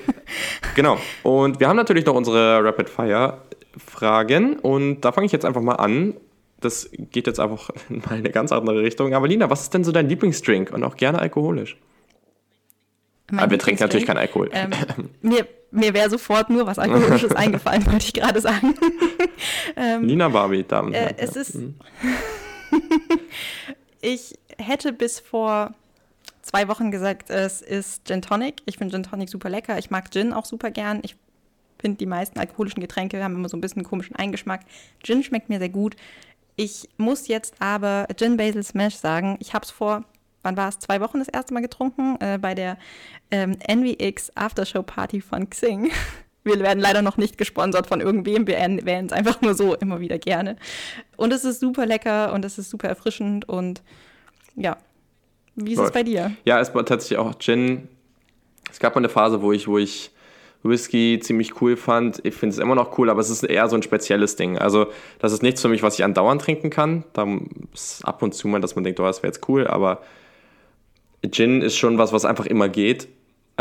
Genau. 0.75 0.99
Und 1.23 1.59
wir 1.59 1.68
haben 1.71 1.77
natürlich 1.77 2.05
noch 2.05 2.14
unsere 2.14 2.62
Rapid 2.62 2.90
Fire 2.90 3.38
Fragen. 3.79 4.59
Und 4.59 5.01
da 5.01 5.11
fange 5.11 5.25
ich 5.25 5.33
jetzt 5.33 5.47
einfach 5.47 5.62
mal 5.62 5.77
an. 5.77 6.12
Das 6.61 6.90
geht 6.92 7.27
jetzt 7.27 7.40
einfach 7.40 7.71
mal 7.88 8.11
in 8.11 8.18
eine 8.18 8.31
ganz 8.31 8.53
andere 8.53 8.83
Richtung. 8.83 9.14
Aber 9.14 9.27
Lina, 9.27 9.49
was 9.49 9.62
ist 9.62 9.73
denn 9.73 9.85
so 9.85 9.92
dein 9.92 10.07
Lieblingsdrink? 10.07 10.71
Und 10.71 10.85
auch 10.85 10.97
gerne 10.97 11.18
alkoholisch. 11.18 11.79
Aber 13.35 13.51
wir 13.51 13.59
trinken 13.59 13.83
natürlich 13.83 14.05
keinen 14.05 14.18
Alkohol. 14.18 14.51
Ähm, 14.53 14.73
mir 15.23 15.47
mir 15.71 15.95
wäre 15.95 16.11
sofort 16.11 16.51
nur 16.51 16.66
was 16.66 16.79
Alkoholisches 16.79 17.33
eingefallen, 17.37 17.87
wollte 17.87 18.05
ich 18.05 18.12
gerade 18.12 18.40
sagen. 18.40 18.75
ähm, 19.77 20.05
Nina 20.05 20.29
Barbie, 20.29 20.64
Damen. 20.64 20.92
Äh, 20.92 21.14
es 21.16 21.35
ist. 21.35 21.57
Ich 24.02 24.34
hätte 24.58 24.92
bis 24.92 25.20
vor 25.20 25.74
zwei 26.42 26.66
Wochen 26.66 26.90
gesagt, 26.90 27.30
es 27.30 27.62
ist 27.62 28.06
Gin 28.06 28.20
Tonic. 28.20 28.56
Ich 28.66 28.76
finde 28.76 28.92
Gin 28.92 29.04
Tonic 29.04 29.28
super 29.28 29.48
lecker. 29.48 29.78
Ich 29.78 29.90
mag 29.90 30.10
Gin 30.10 30.32
auch 30.32 30.44
super 30.44 30.72
gern. 30.72 31.00
Ich 31.02 31.16
finde, 31.78 31.98
die 31.98 32.06
meisten 32.06 32.38
alkoholischen 32.38 32.80
Getränke 32.80 33.22
haben 33.22 33.36
immer 33.36 33.48
so 33.48 33.56
ein 33.56 33.60
bisschen 33.60 33.78
einen 33.78 33.88
komischen 33.88 34.16
Eingeschmack. 34.16 34.62
Gin 35.04 35.22
schmeckt 35.22 35.48
mir 35.48 35.60
sehr 35.60 35.68
gut. 35.68 35.94
Ich 36.56 36.88
muss 36.96 37.28
jetzt 37.28 37.54
aber 37.60 38.08
Gin 38.16 38.36
Basil 38.36 38.64
Smash 38.64 38.96
sagen. 38.96 39.36
Ich 39.38 39.54
habe 39.54 39.64
es 39.64 39.70
vor, 39.70 40.04
wann 40.42 40.56
war 40.56 40.68
es, 40.68 40.80
zwei 40.80 41.00
Wochen 41.00 41.20
das 41.20 41.28
erste 41.28 41.54
Mal 41.54 41.60
getrunken, 41.60 42.16
äh, 42.20 42.38
bei 42.42 42.56
der 42.56 42.78
ähm, 43.30 43.56
NVX 43.68 44.36
Aftershow 44.36 44.82
Party 44.82 45.20
von 45.20 45.48
Xing. 45.48 45.92
Wir 46.44 46.59
werden 46.61 46.81
leider 46.81 47.02
noch 47.02 47.16
nicht 47.16 47.38
gesponsert 47.38 47.87
von 47.87 48.00
irgendwem. 48.00 48.46
Wir 48.46 48.57
erwähnen 48.57 49.07
es 49.07 49.12
einfach 49.12 49.40
nur 49.40 49.55
so 49.55 49.74
immer 49.74 50.00
wieder 50.00 50.18
gerne. 50.18 50.57
Und 51.16 51.33
es 51.33 51.44
ist 51.44 51.61
super 51.61 51.87
lecker 51.87 52.33
und 52.33 52.44
es 52.44 52.59
ist 52.59 52.70
super 52.70 52.88
erfrischend 52.88 53.48
und 53.48 53.83
ja. 54.57 54.76
Wie 55.55 55.72
ist 55.72 55.78
Läuft. 55.78 55.90
es 55.90 55.92
bei 55.92 56.02
dir? 56.02 56.33
Ja, 56.44 56.61
es 56.61 56.74
war 56.74 56.85
tatsächlich 56.85 57.18
auch 57.18 57.38
Gin. 57.38 57.88
Es 58.70 58.81
gab 58.81 58.94
mal 58.94 59.00
eine 59.00 59.09
Phase, 59.09 59.42
wo 59.42 59.52
ich, 59.52 59.68
wo 59.68 59.78
ich 59.78 60.11
Whisky 60.62 61.20
ziemlich 61.22 61.61
cool 61.61 61.76
fand. 61.76 62.24
Ich 62.24 62.35
finde 62.35 62.55
es 62.55 62.59
immer 62.59 62.74
noch 62.74 62.98
cool, 62.98 63.11
aber 63.11 63.20
es 63.20 63.31
ist 63.31 63.42
eher 63.42 63.68
so 63.68 63.76
ein 63.76 63.83
spezielles 63.83 64.37
Ding. 64.37 64.59
Also, 64.59 64.87
das 65.18 65.33
ist 65.33 65.42
nichts 65.42 65.61
für 65.61 65.68
mich, 65.68 65.83
was 65.83 65.98
ich 65.98 66.05
andauernd 66.05 66.40
trinken 66.40 66.70
kann. 66.70 67.05
Da 67.12 67.26
ist 67.74 68.05
ab 68.05 68.22
und 68.22 68.35
zu 68.35 68.48
mal, 68.48 68.61
dass 68.61 68.74
man 68.74 68.85
denkt, 68.85 68.98
oh, 68.98 69.05
das 69.05 69.22
wäre 69.22 69.33
jetzt 69.33 69.48
cool, 69.48 69.66
aber 69.66 70.02
Gin 71.31 71.62
ist 71.62 71.76
schon 71.76 71.98
was, 71.98 72.12
was 72.12 72.24
einfach 72.24 72.46
immer 72.46 72.68
geht 72.68 73.09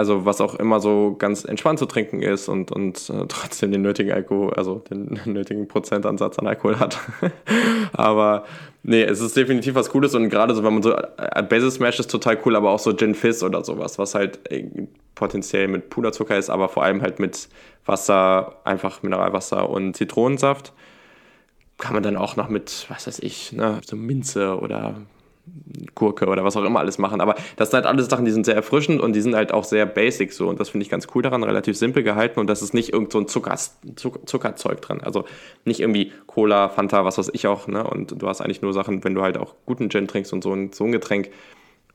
also 0.01 0.25
was 0.25 0.41
auch 0.41 0.55
immer 0.55 0.79
so 0.79 1.15
ganz 1.15 1.45
entspannt 1.45 1.77
zu 1.77 1.85
trinken 1.85 2.23
ist 2.23 2.49
und, 2.49 2.71
und 2.71 3.07
äh, 3.11 3.25
trotzdem 3.27 3.71
den 3.71 3.83
nötigen 3.83 4.11
Alkohol, 4.11 4.51
also 4.55 4.79
den 4.89 5.19
nötigen 5.25 5.67
Prozentansatz 5.67 6.39
an 6.39 6.47
Alkohol 6.47 6.79
hat. 6.79 6.97
aber 7.93 8.45
nee, 8.81 9.03
es 9.03 9.21
ist 9.21 9.37
definitiv 9.37 9.75
was 9.75 9.91
Cooles 9.91 10.15
und 10.15 10.29
gerade 10.29 10.55
so, 10.55 10.63
wenn 10.63 10.73
man 10.73 10.81
so, 10.81 10.93
äh, 10.93 11.43
Basis 11.47 11.75
Smash 11.75 11.99
ist 11.99 12.09
total 12.09 12.39
cool, 12.45 12.55
aber 12.55 12.71
auch 12.71 12.79
so 12.79 12.93
Gin 12.93 13.13
Fizz 13.13 13.43
oder 13.43 13.63
sowas, 13.63 13.99
was 13.99 14.15
halt 14.15 14.39
äh, 14.51 14.65
potenziell 15.13 15.67
mit 15.67 15.91
Puderzucker 15.91 16.35
ist, 16.35 16.49
aber 16.49 16.67
vor 16.67 16.83
allem 16.83 17.03
halt 17.03 17.19
mit 17.19 17.47
Wasser, 17.85 18.55
einfach 18.63 19.03
Mineralwasser 19.03 19.69
und 19.69 19.95
Zitronensaft. 19.95 20.73
Kann 21.77 21.93
man 21.93 22.01
dann 22.01 22.17
auch 22.17 22.35
noch 22.35 22.49
mit, 22.49 22.87
was 22.89 23.05
weiß 23.05 23.19
ich, 23.19 23.53
ne, 23.53 23.81
so 23.85 23.95
Minze 23.95 24.59
oder 24.59 24.95
Gurke 25.95 26.27
oder 26.27 26.43
was 26.43 26.57
auch 26.57 26.63
immer 26.63 26.79
alles 26.79 26.97
machen. 26.97 27.21
Aber 27.21 27.35
das 27.55 27.69
sind 27.69 27.77
halt 27.77 27.85
alles 27.85 28.07
Sachen, 28.07 28.25
die 28.25 28.31
sind 28.31 28.45
sehr 28.45 28.55
erfrischend 28.55 29.01
und 29.01 29.13
die 29.13 29.21
sind 29.21 29.35
halt 29.35 29.53
auch 29.53 29.63
sehr 29.63 29.85
basic 29.85 30.33
so. 30.33 30.49
Und 30.49 30.59
das 30.59 30.69
finde 30.69 30.83
ich 30.83 30.89
ganz 30.89 31.07
cool 31.13 31.21
daran, 31.21 31.43
relativ 31.43 31.77
simpel 31.77 32.03
gehalten 32.03 32.39
und 32.39 32.47
das 32.47 32.61
ist 32.61 32.73
nicht 32.73 32.93
irgend 32.93 33.11
so 33.11 33.19
ein 33.19 33.27
Zucker, 33.27 33.55
Zucker, 33.95 34.25
Zuckerzeug 34.25 34.81
dran. 34.81 35.01
Also 35.01 35.25
nicht 35.65 35.79
irgendwie 35.79 36.11
Cola, 36.27 36.69
Fanta, 36.69 37.05
was 37.05 37.17
weiß 37.17 37.31
ich 37.33 37.47
auch. 37.47 37.67
Ne? 37.67 37.83
Und 37.83 38.21
du 38.21 38.27
hast 38.27 38.41
eigentlich 38.41 38.61
nur 38.61 38.73
Sachen, 38.73 39.03
wenn 39.03 39.15
du 39.15 39.21
halt 39.21 39.37
auch 39.37 39.55
guten 39.65 39.89
Gin 39.89 40.07
trinkst 40.07 40.33
und 40.33 40.43
so 40.43 40.53
ein, 40.53 40.71
so 40.73 40.83
ein 40.85 40.91
Getränk 40.91 41.29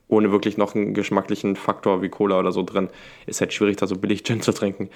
ohne 0.09 0.31
wirklich 0.31 0.57
noch 0.57 0.73
einen 0.73 0.93
geschmacklichen 0.93 1.55
Faktor 1.55 2.01
wie 2.01 2.09
Cola 2.09 2.39
oder 2.39 2.51
so 2.51 2.63
drin, 2.63 2.89
ist 3.25 3.41
halt 3.41 3.53
schwierig, 3.53 3.77
da 3.77 3.87
so 3.87 3.97
billig 3.97 4.23
Gin 4.23 4.41
zu 4.41 4.53
trinken. 4.53 4.89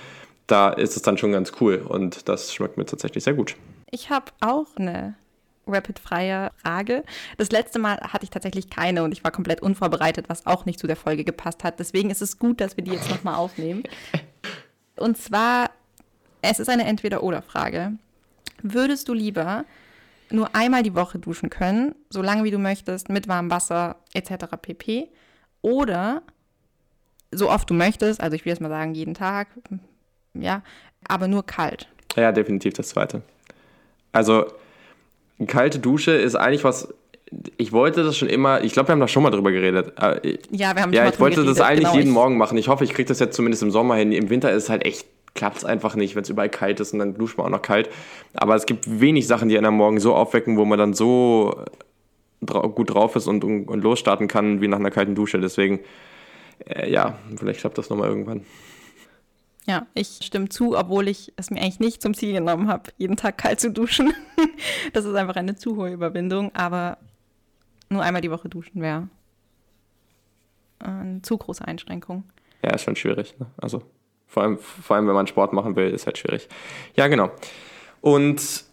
Da 0.47 0.69
ist 0.69 0.95
es 0.95 1.01
dann 1.01 1.17
schon 1.17 1.33
ganz 1.33 1.53
cool 1.59 1.85
und 1.87 2.27
das 2.29 2.53
schmeckt 2.53 2.77
mir 2.77 2.85
tatsächlich 2.85 3.23
sehr 3.23 3.33
gut. 3.33 3.55
Ich 3.91 4.09
habe 4.09 4.31
auch 4.39 4.67
eine 4.77 5.15
rapid-freie 5.71 6.51
Frage. 6.57 7.03
Das 7.37 7.51
letzte 7.51 7.79
Mal 7.79 7.97
hatte 8.01 8.23
ich 8.23 8.29
tatsächlich 8.29 8.69
keine 8.69 9.03
und 9.03 9.11
ich 9.11 9.23
war 9.23 9.31
komplett 9.31 9.61
unvorbereitet, 9.61 10.29
was 10.29 10.45
auch 10.45 10.65
nicht 10.65 10.79
zu 10.79 10.87
der 10.87 10.95
Folge 10.95 11.23
gepasst 11.23 11.63
hat. 11.63 11.79
Deswegen 11.79 12.09
ist 12.09 12.21
es 12.21 12.37
gut, 12.37 12.61
dass 12.61 12.77
wir 12.77 12.83
die 12.83 12.91
jetzt 12.91 13.09
nochmal 13.09 13.35
aufnehmen. 13.35 13.83
Und 14.97 15.17
zwar, 15.17 15.71
es 16.43 16.59
ist 16.59 16.69
eine 16.69 16.85
Entweder-Oder-Frage. 16.85 17.93
Würdest 18.61 19.07
du 19.07 19.13
lieber 19.13 19.65
nur 20.29 20.55
einmal 20.55 20.83
die 20.83 20.95
Woche 20.95 21.19
duschen 21.19 21.49
können, 21.49 21.95
so 22.09 22.21
lange 22.21 22.43
wie 22.43 22.51
du 22.51 22.59
möchtest, 22.59 23.09
mit 23.09 23.27
warmem 23.27 23.51
Wasser 23.51 23.97
etc. 24.13 24.45
pp. 24.61 25.09
Oder 25.61 26.21
so 27.31 27.49
oft 27.49 27.69
du 27.69 27.73
möchtest, 27.73 28.21
also 28.21 28.35
ich 28.35 28.45
will 28.45 28.51
jetzt 28.51 28.61
mal 28.61 28.69
sagen, 28.69 28.93
jeden 28.93 29.13
Tag, 29.13 29.47
ja, 30.33 30.61
aber 31.07 31.27
nur 31.27 31.45
kalt. 31.45 31.87
Ja, 32.15 32.31
definitiv 32.31 32.73
das 32.73 32.89
zweite. 32.89 33.21
Also, 34.11 34.45
kalte 35.47 35.79
Dusche 35.79 36.11
ist 36.11 36.35
eigentlich 36.35 36.63
was. 36.63 36.93
Ich 37.57 37.71
wollte 37.71 38.03
das 38.03 38.17
schon 38.17 38.27
immer, 38.27 38.61
ich 38.61 38.73
glaube, 38.73 38.89
wir 38.89 38.93
haben 38.93 38.99
da 38.99 39.07
schon 39.07 39.23
mal 39.23 39.29
drüber 39.29 39.51
geredet. 39.51 39.93
Ja, 40.51 40.75
wir 40.75 40.81
haben 40.81 40.91
Ja, 40.91 41.03
schon 41.03 41.05
mal 41.05 41.13
ich 41.13 41.19
wollte 41.19 41.35
drüber 41.37 41.49
das 41.49 41.57
geredet, 41.57 41.61
eigentlich 41.61 41.79
genau, 41.79 41.95
jeden 41.95 42.11
Morgen 42.11 42.37
machen. 42.37 42.57
Ich 42.57 42.67
hoffe, 42.67 42.83
ich 42.83 42.93
kriege 42.93 43.07
das 43.07 43.19
jetzt 43.19 43.35
zumindest 43.35 43.63
im 43.63 43.71
Sommer 43.71 43.95
hin. 43.95 44.11
Im 44.11 44.29
Winter 44.29 44.51
ist 44.51 44.63
es 44.63 44.69
halt 44.69 44.85
echt, 44.85 45.05
klappt 45.33 45.57
es 45.57 45.65
einfach 45.65 45.95
nicht, 45.95 46.15
wenn 46.15 46.23
es 46.23 46.29
überall 46.29 46.49
kalt 46.49 46.81
ist 46.81 46.91
und 46.91 46.99
dann 46.99 47.13
duscht 47.13 47.37
man 47.37 47.47
auch 47.47 47.51
noch 47.51 47.61
kalt. 47.61 47.89
Aber 48.33 48.55
es 48.55 48.65
gibt 48.65 48.99
wenig 48.99 49.27
Sachen, 49.27 49.47
die 49.47 49.57
einen 49.57 49.67
am 49.67 49.77
Morgen 49.77 50.01
so 50.01 50.13
aufwecken, 50.13 50.57
wo 50.57 50.65
man 50.65 50.77
dann 50.77 50.93
so 50.93 51.55
dra 52.41 52.67
gut 52.67 52.93
drauf 52.93 53.15
ist 53.15 53.27
und, 53.27 53.43
und, 53.45 53.65
und 53.65 53.81
losstarten 53.81 54.27
kann, 54.27 54.59
wie 54.61 54.67
nach 54.67 54.79
einer 54.79 54.91
kalten 54.91 55.15
Dusche. 55.15 55.39
Deswegen, 55.39 55.79
äh, 56.65 56.91
ja, 56.91 57.17
vielleicht 57.37 57.61
klappt 57.61 57.77
das 57.77 57.89
nochmal 57.89 58.09
irgendwann. 58.09 58.45
Ja, 59.67 59.85
ich 59.93 60.19
stimme 60.23 60.49
zu, 60.49 60.77
obwohl 60.77 61.07
ich 61.07 61.33
es 61.35 61.51
mir 61.51 61.61
eigentlich 61.61 61.79
nicht 61.79 62.01
zum 62.01 62.13
Ziel 62.13 62.33
genommen 62.33 62.67
habe, 62.67 62.91
jeden 62.97 63.15
Tag 63.15 63.37
kalt 63.37 63.59
zu 63.59 63.71
duschen. 63.71 64.13
Das 64.93 65.05
ist 65.05 65.15
einfach 65.15 65.35
eine 65.35 65.55
zu 65.55 65.75
hohe 65.75 65.91
Überwindung, 65.91 66.53
aber 66.55 66.97
nur 67.89 68.01
einmal 68.01 68.21
die 68.21 68.31
Woche 68.31 68.49
duschen 68.49 68.81
wäre 68.81 69.07
eine 70.83 71.21
zu 71.21 71.37
große 71.37 71.65
Einschränkung. 71.65 72.23
Ja, 72.63 72.71
ist 72.71 72.83
schon 72.83 72.95
schwierig. 72.95 73.35
Ne? 73.39 73.47
Also 73.57 73.81
vor 74.27 74.43
allem, 74.43 74.57
vor 74.57 74.95
allem, 74.95 75.07
wenn 75.07 75.15
man 75.15 75.27
Sport 75.27 75.53
machen 75.53 75.75
will, 75.75 75.89
ist 75.89 76.05
halt 76.05 76.17
schwierig. 76.17 76.47
Ja, 76.95 77.07
genau. 77.07 77.31
Und 78.01 78.65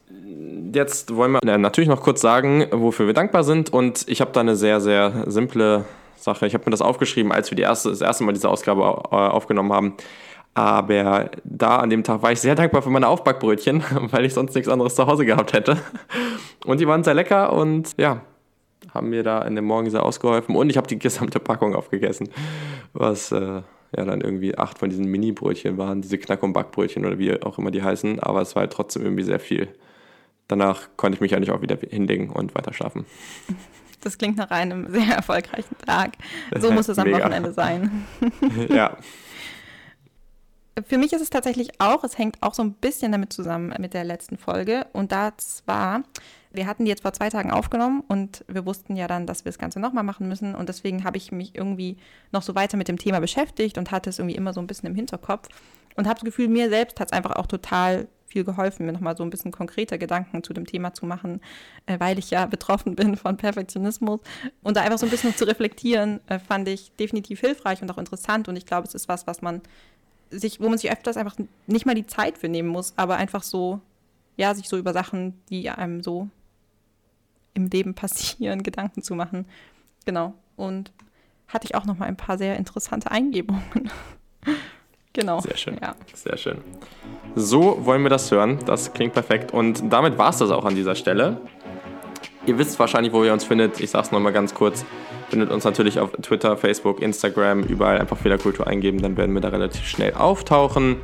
jetzt 0.72 1.14
wollen 1.14 1.32
wir 1.32 1.42
äh, 1.42 1.58
natürlich 1.58 1.88
noch 1.88 2.02
kurz 2.02 2.20
sagen, 2.20 2.66
wofür 2.70 3.06
wir 3.06 3.14
dankbar 3.14 3.44
sind. 3.44 3.72
Und 3.72 4.06
ich 4.08 4.20
habe 4.20 4.32
da 4.32 4.40
eine 4.40 4.56
sehr, 4.56 4.80
sehr 4.80 5.24
simple 5.26 5.84
Sache. 6.16 6.46
Ich 6.46 6.54
habe 6.54 6.64
mir 6.66 6.70
das 6.70 6.82
aufgeschrieben, 6.82 7.32
als 7.32 7.50
wir 7.50 7.56
die 7.56 7.62
erste, 7.62 7.90
das 7.90 8.00
erste 8.00 8.24
Mal 8.24 8.32
diese 8.32 8.48
Ausgabe 8.48 8.82
äh, 8.82 9.14
aufgenommen 9.14 9.72
haben. 9.72 9.94
Aber 10.54 11.30
da 11.44 11.76
an 11.76 11.90
dem 11.90 12.02
Tag 12.02 12.22
war 12.22 12.32
ich 12.32 12.40
sehr 12.40 12.56
dankbar 12.56 12.82
für 12.82 12.90
meine 12.90 13.08
Aufbackbrötchen, 13.08 13.84
weil 14.10 14.24
ich 14.24 14.34
sonst 14.34 14.54
nichts 14.54 14.68
anderes 14.68 14.94
zu 14.94 15.06
Hause 15.06 15.24
gehabt 15.24 15.52
hätte. 15.52 15.78
Und 16.64 16.80
die 16.80 16.88
waren 16.88 17.04
sehr 17.04 17.14
lecker 17.14 17.52
und 17.52 17.94
ja, 17.96 18.22
haben 18.92 19.10
mir 19.10 19.22
da 19.22 19.42
in 19.42 19.54
dem 19.54 19.64
Morgen 19.64 19.90
sehr 19.90 20.02
ausgeholfen. 20.02 20.56
Und 20.56 20.70
ich 20.70 20.76
habe 20.76 20.88
die 20.88 20.98
gesamte 20.98 21.38
Packung 21.38 21.74
aufgegessen, 21.74 22.30
was 22.92 23.32
äh, 23.32 23.62
ja 23.96 24.04
dann 24.04 24.20
irgendwie 24.20 24.56
acht 24.58 24.78
von 24.78 24.90
diesen 24.90 25.06
Mini-Brötchen 25.06 25.78
waren, 25.78 26.02
diese 26.02 26.18
Knack- 26.18 26.42
und 26.42 26.52
Backbrötchen 26.52 27.06
oder 27.06 27.18
wie 27.18 27.40
auch 27.42 27.58
immer 27.58 27.70
die 27.70 27.82
heißen. 27.82 28.20
Aber 28.20 28.42
es 28.42 28.56
war 28.56 28.62
halt 28.62 28.72
trotzdem 28.72 29.02
irgendwie 29.02 29.24
sehr 29.24 29.40
viel. 29.40 29.68
Danach 30.48 30.88
konnte 30.96 31.16
ich 31.16 31.20
mich 31.20 31.34
eigentlich 31.34 31.50
auch 31.50 31.62
wieder 31.62 31.76
hinlegen 31.88 32.30
und 32.30 32.54
weiter 32.54 32.72
schlafen. 32.72 33.04
Das 34.00 34.16
klingt 34.16 34.36
nach 34.36 34.50
einem 34.50 34.90
sehr 34.90 35.16
erfolgreichen 35.16 35.76
Tag. 35.84 36.12
So 36.56 36.70
muss 36.70 36.88
es 36.88 36.98
am. 36.98 37.08
Wochenende 37.12 37.52
sein. 37.52 38.06
ja, 38.68 38.96
Für 40.86 40.98
mich 40.98 41.12
ist 41.12 41.22
es 41.22 41.30
tatsächlich 41.30 41.80
auch, 41.80 42.04
es 42.04 42.18
hängt 42.18 42.42
auch 42.42 42.54
so 42.54 42.62
ein 42.62 42.72
bisschen 42.72 43.12
damit 43.12 43.32
zusammen 43.32 43.74
mit 43.78 43.94
der 43.94 44.04
letzten 44.04 44.36
Folge. 44.36 44.86
Und 44.92 45.12
da 45.12 45.36
zwar, 45.36 46.02
wir 46.52 46.66
hatten 46.66 46.84
die 46.84 46.90
jetzt 46.90 47.02
vor 47.02 47.12
zwei 47.12 47.30
Tagen 47.30 47.50
aufgenommen 47.50 48.02
und 48.06 48.44
wir 48.48 48.66
wussten 48.66 48.96
ja 48.96 49.06
dann, 49.06 49.26
dass 49.26 49.44
wir 49.44 49.50
das 49.50 49.58
Ganze 49.58 49.80
nochmal 49.80 50.04
machen 50.04 50.28
müssen. 50.28 50.54
Und 50.54 50.68
deswegen 50.68 51.04
habe 51.04 51.16
ich 51.16 51.32
mich 51.32 51.54
irgendwie 51.54 51.96
noch 52.32 52.42
so 52.42 52.54
weiter 52.54 52.76
mit 52.76 52.88
dem 52.88 52.98
Thema 52.98 53.20
beschäftigt 53.20 53.78
und 53.78 53.90
hatte 53.90 54.10
es 54.10 54.18
irgendwie 54.18 54.36
immer 54.36 54.52
so 54.52 54.60
ein 54.60 54.66
bisschen 54.66 54.88
im 54.88 54.94
Hinterkopf. 54.94 55.48
Und 55.96 56.06
habe 56.06 56.20
das 56.20 56.24
Gefühl, 56.24 56.48
mir 56.48 56.68
selbst 56.68 57.00
hat 57.00 57.08
es 57.08 57.12
einfach 57.12 57.32
auch 57.32 57.46
total 57.46 58.06
viel 58.28 58.44
geholfen, 58.44 58.86
mir 58.86 58.92
nochmal 58.92 59.16
so 59.16 59.22
ein 59.22 59.30
bisschen 59.30 59.52
konkreter 59.52 59.98
Gedanken 59.98 60.42
zu 60.44 60.52
dem 60.52 60.66
Thema 60.66 60.92
zu 60.92 61.06
machen, 61.06 61.40
äh, 61.86 61.98
weil 61.98 62.18
ich 62.18 62.30
ja 62.30 62.46
betroffen 62.46 62.94
bin 62.94 63.16
von 63.16 63.36
Perfektionismus. 63.36 64.20
Und 64.62 64.76
da 64.76 64.82
einfach 64.82 64.98
so 64.98 65.06
ein 65.06 65.10
bisschen 65.10 65.34
zu 65.34 65.46
reflektieren, 65.46 66.20
äh, 66.28 66.38
fand 66.38 66.68
ich 66.68 66.92
definitiv 66.96 67.40
hilfreich 67.40 67.82
und 67.82 67.90
auch 67.90 67.98
interessant. 67.98 68.48
Und 68.48 68.56
ich 68.56 68.66
glaube, 68.66 68.86
es 68.86 68.94
ist 68.94 69.08
was, 69.08 69.26
was 69.26 69.42
man 69.42 69.62
sich, 70.30 70.60
wo 70.60 70.68
man 70.68 70.78
sich 70.78 70.90
öfters 70.90 71.16
einfach 71.16 71.36
nicht 71.66 71.86
mal 71.86 71.94
die 71.94 72.06
Zeit 72.06 72.38
für 72.38 72.48
nehmen 72.48 72.68
muss, 72.68 72.92
aber 72.96 73.16
einfach 73.16 73.42
so, 73.42 73.80
ja, 74.36 74.54
sich 74.54 74.68
so 74.68 74.76
über 74.76 74.92
Sachen, 74.92 75.40
die 75.48 75.68
einem 75.70 76.02
so 76.02 76.28
im 77.54 77.66
Leben 77.66 77.94
passieren, 77.94 78.62
Gedanken 78.62 79.02
zu 79.02 79.14
machen. 79.14 79.46
Genau. 80.04 80.34
Und 80.56 80.92
hatte 81.48 81.66
ich 81.66 81.74
auch 81.74 81.84
noch 81.84 81.98
mal 81.98 82.06
ein 82.06 82.16
paar 82.16 82.38
sehr 82.38 82.56
interessante 82.56 83.10
Eingebungen. 83.10 83.90
genau. 85.12 85.40
Sehr 85.40 85.56
schön. 85.56 85.78
Ja. 85.80 85.94
Sehr 86.14 86.36
schön. 86.36 86.58
So 87.34 87.84
wollen 87.84 88.02
wir 88.02 88.10
das 88.10 88.30
hören. 88.30 88.58
Das 88.66 88.92
klingt 88.92 89.14
perfekt. 89.14 89.52
Und 89.52 89.92
damit 89.92 90.18
war 90.18 90.30
es 90.30 90.38
das 90.38 90.50
auch 90.50 90.64
an 90.64 90.74
dieser 90.74 90.94
Stelle. 90.94 91.40
Ihr 92.48 92.56
wisst 92.56 92.78
wahrscheinlich, 92.78 93.12
wo 93.12 93.22
ihr 93.24 93.32
uns 93.34 93.44
findet. 93.44 93.78
Ich 93.78 93.90
sag's 93.90 94.10
nochmal 94.10 94.32
ganz 94.32 94.54
kurz. 94.54 94.86
Findet 95.28 95.50
uns 95.50 95.64
natürlich 95.64 96.00
auf 96.00 96.12
Twitter, 96.22 96.56
Facebook, 96.56 97.02
Instagram, 97.02 97.62
überall 97.62 97.98
einfach 97.98 98.16
Fehlerkultur 98.16 98.66
eingeben, 98.66 99.02
dann 99.02 99.18
werden 99.18 99.34
wir 99.34 99.42
da 99.42 99.48
relativ 99.48 99.86
schnell 99.86 100.14
auftauchen. 100.14 100.96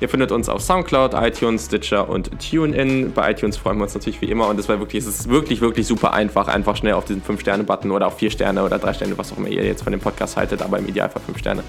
Ihr 0.00 0.08
findet 0.08 0.32
uns 0.32 0.48
auf 0.48 0.60
Soundcloud, 0.60 1.14
iTunes, 1.14 1.66
Stitcher 1.66 2.08
und 2.08 2.32
TuneIn. 2.40 3.12
Bei 3.14 3.30
iTunes 3.30 3.56
freuen 3.56 3.78
wir 3.78 3.84
uns 3.84 3.94
natürlich 3.94 4.20
wie 4.20 4.26
immer 4.26 4.48
und 4.48 4.58
es 4.58 4.68
war 4.68 4.80
wirklich, 4.80 5.04
es 5.04 5.08
ist 5.08 5.28
wirklich, 5.28 5.60
wirklich 5.60 5.86
super 5.86 6.12
einfach. 6.12 6.48
Einfach 6.48 6.74
schnell 6.74 6.94
auf 6.94 7.04
diesen 7.04 7.22
5-Sterne-Button 7.22 7.92
oder 7.92 8.08
auf 8.08 8.18
4 8.18 8.32
Sterne 8.32 8.64
oder 8.64 8.80
3 8.80 8.94
Sterne, 8.94 9.16
was 9.16 9.32
auch 9.32 9.36
immer 9.36 9.46
ihr 9.46 9.64
jetzt 9.64 9.84
von 9.84 9.92
dem 9.92 10.00
Podcast 10.00 10.36
haltet, 10.36 10.60
aber 10.60 10.80
im 10.80 10.88
Idealfall 10.88 11.22
5 11.24 11.38
Sterne 11.38 11.62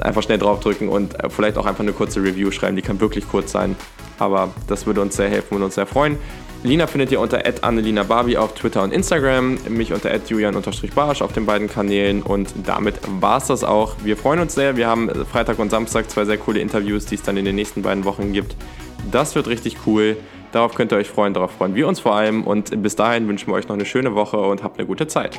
einfach 0.00 0.22
schnell 0.22 0.38
draufdrücken 0.38 0.90
und 0.90 1.18
äh, 1.24 1.30
vielleicht 1.30 1.56
auch 1.56 1.64
einfach 1.64 1.80
eine 1.80 1.92
kurze 1.92 2.22
Review 2.22 2.50
schreiben. 2.50 2.76
Die 2.76 2.82
kann 2.82 3.00
wirklich 3.00 3.26
kurz 3.26 3.52
sein, 3.52 3.74
aber 4.18 4.50
das 4.66 4.86
würde 4.86 5.00
uns 5.00 5.16
sehr 5.16 5.30
helfen 5.30 5.56
und 5.56 5.62
uns 5.62 5.76
sehr 5.76 5.86
freuen. 5.86 6.18
Lina 6.64 6.88
findet 6.88 7.12
ihr 7.12 7.20
unter 7.20 7.40
Annelina 7.62 8.02
Barbie 8.02 8.36
auf 8.36 8.54
Twitter 8.54 8.82
und 8.82 8.92
Instagram, 8.92 9.58
mich 9.68 9.92
unter 9.92 10.14
julian-barsch 10.16 11.22
auf 11.22 11.32
den 11.32 11.46
beiden 11.46 11.68
Kanälen 11.68 12.22
und 12.22 12.52
damit 12.66 12.96
war 13.20 13.38
es 13.38 13.46
das 13.46 13.62
auch. 13.62 13.94
Wir 14.02 14.16
freuen 14.16 14.40
uns 14.40 14.54
sehr. 14.54 14.76
Wir 14.76 14.88
haben 14.88 15.08
Freitag 15.30 15.60
und 15.60 15.70
Samstag 15.70 16.10
zwei 16.10 16.24
sehr 16.24 16.36
coole 16.36 16.58
Interviews, 16.58 17.06
die 17.06 17.14
es 17.14 17.22
dann 17.22 17.36
in 17.36 17.44
den 17.44 17.54
nächsten 17.54 17.82
beiden 17.82 18.04
Wochen 18.04 18.32
gibt. 18.32 18.56
Das 19.12 19.36
wird 19.36 19.46
richtig 19.46 19.76
cool. 19.86 20.16
Darauf 20.50 20.74
könnt 20.74 20.92
ihr 20.92 20.98
euch 20.98 21.08
freuen, 21.08 21.32
darauf 21.32 21.52
freuen 21.52 21.76
wir 21.76 21.86
uns 21.86 22.00
vor 22.00 22.16
allem 22.16 22.42
und 22.42 22.82
bis 22.82 22.96
dahin 22.96 23.28
wünschen 23.28 23.48
wir 23.48 23.54
euch 23.54 23.68
noch 23.68 23.76
eine 23.76 23.86
schöne 23.86 24.14
Woche 24.14 24.38
und 24.38 24.64
habt 24.64 24.78
eine 24.78 24.86
gute 24.86 25.06
Zeit. 25.06 25.38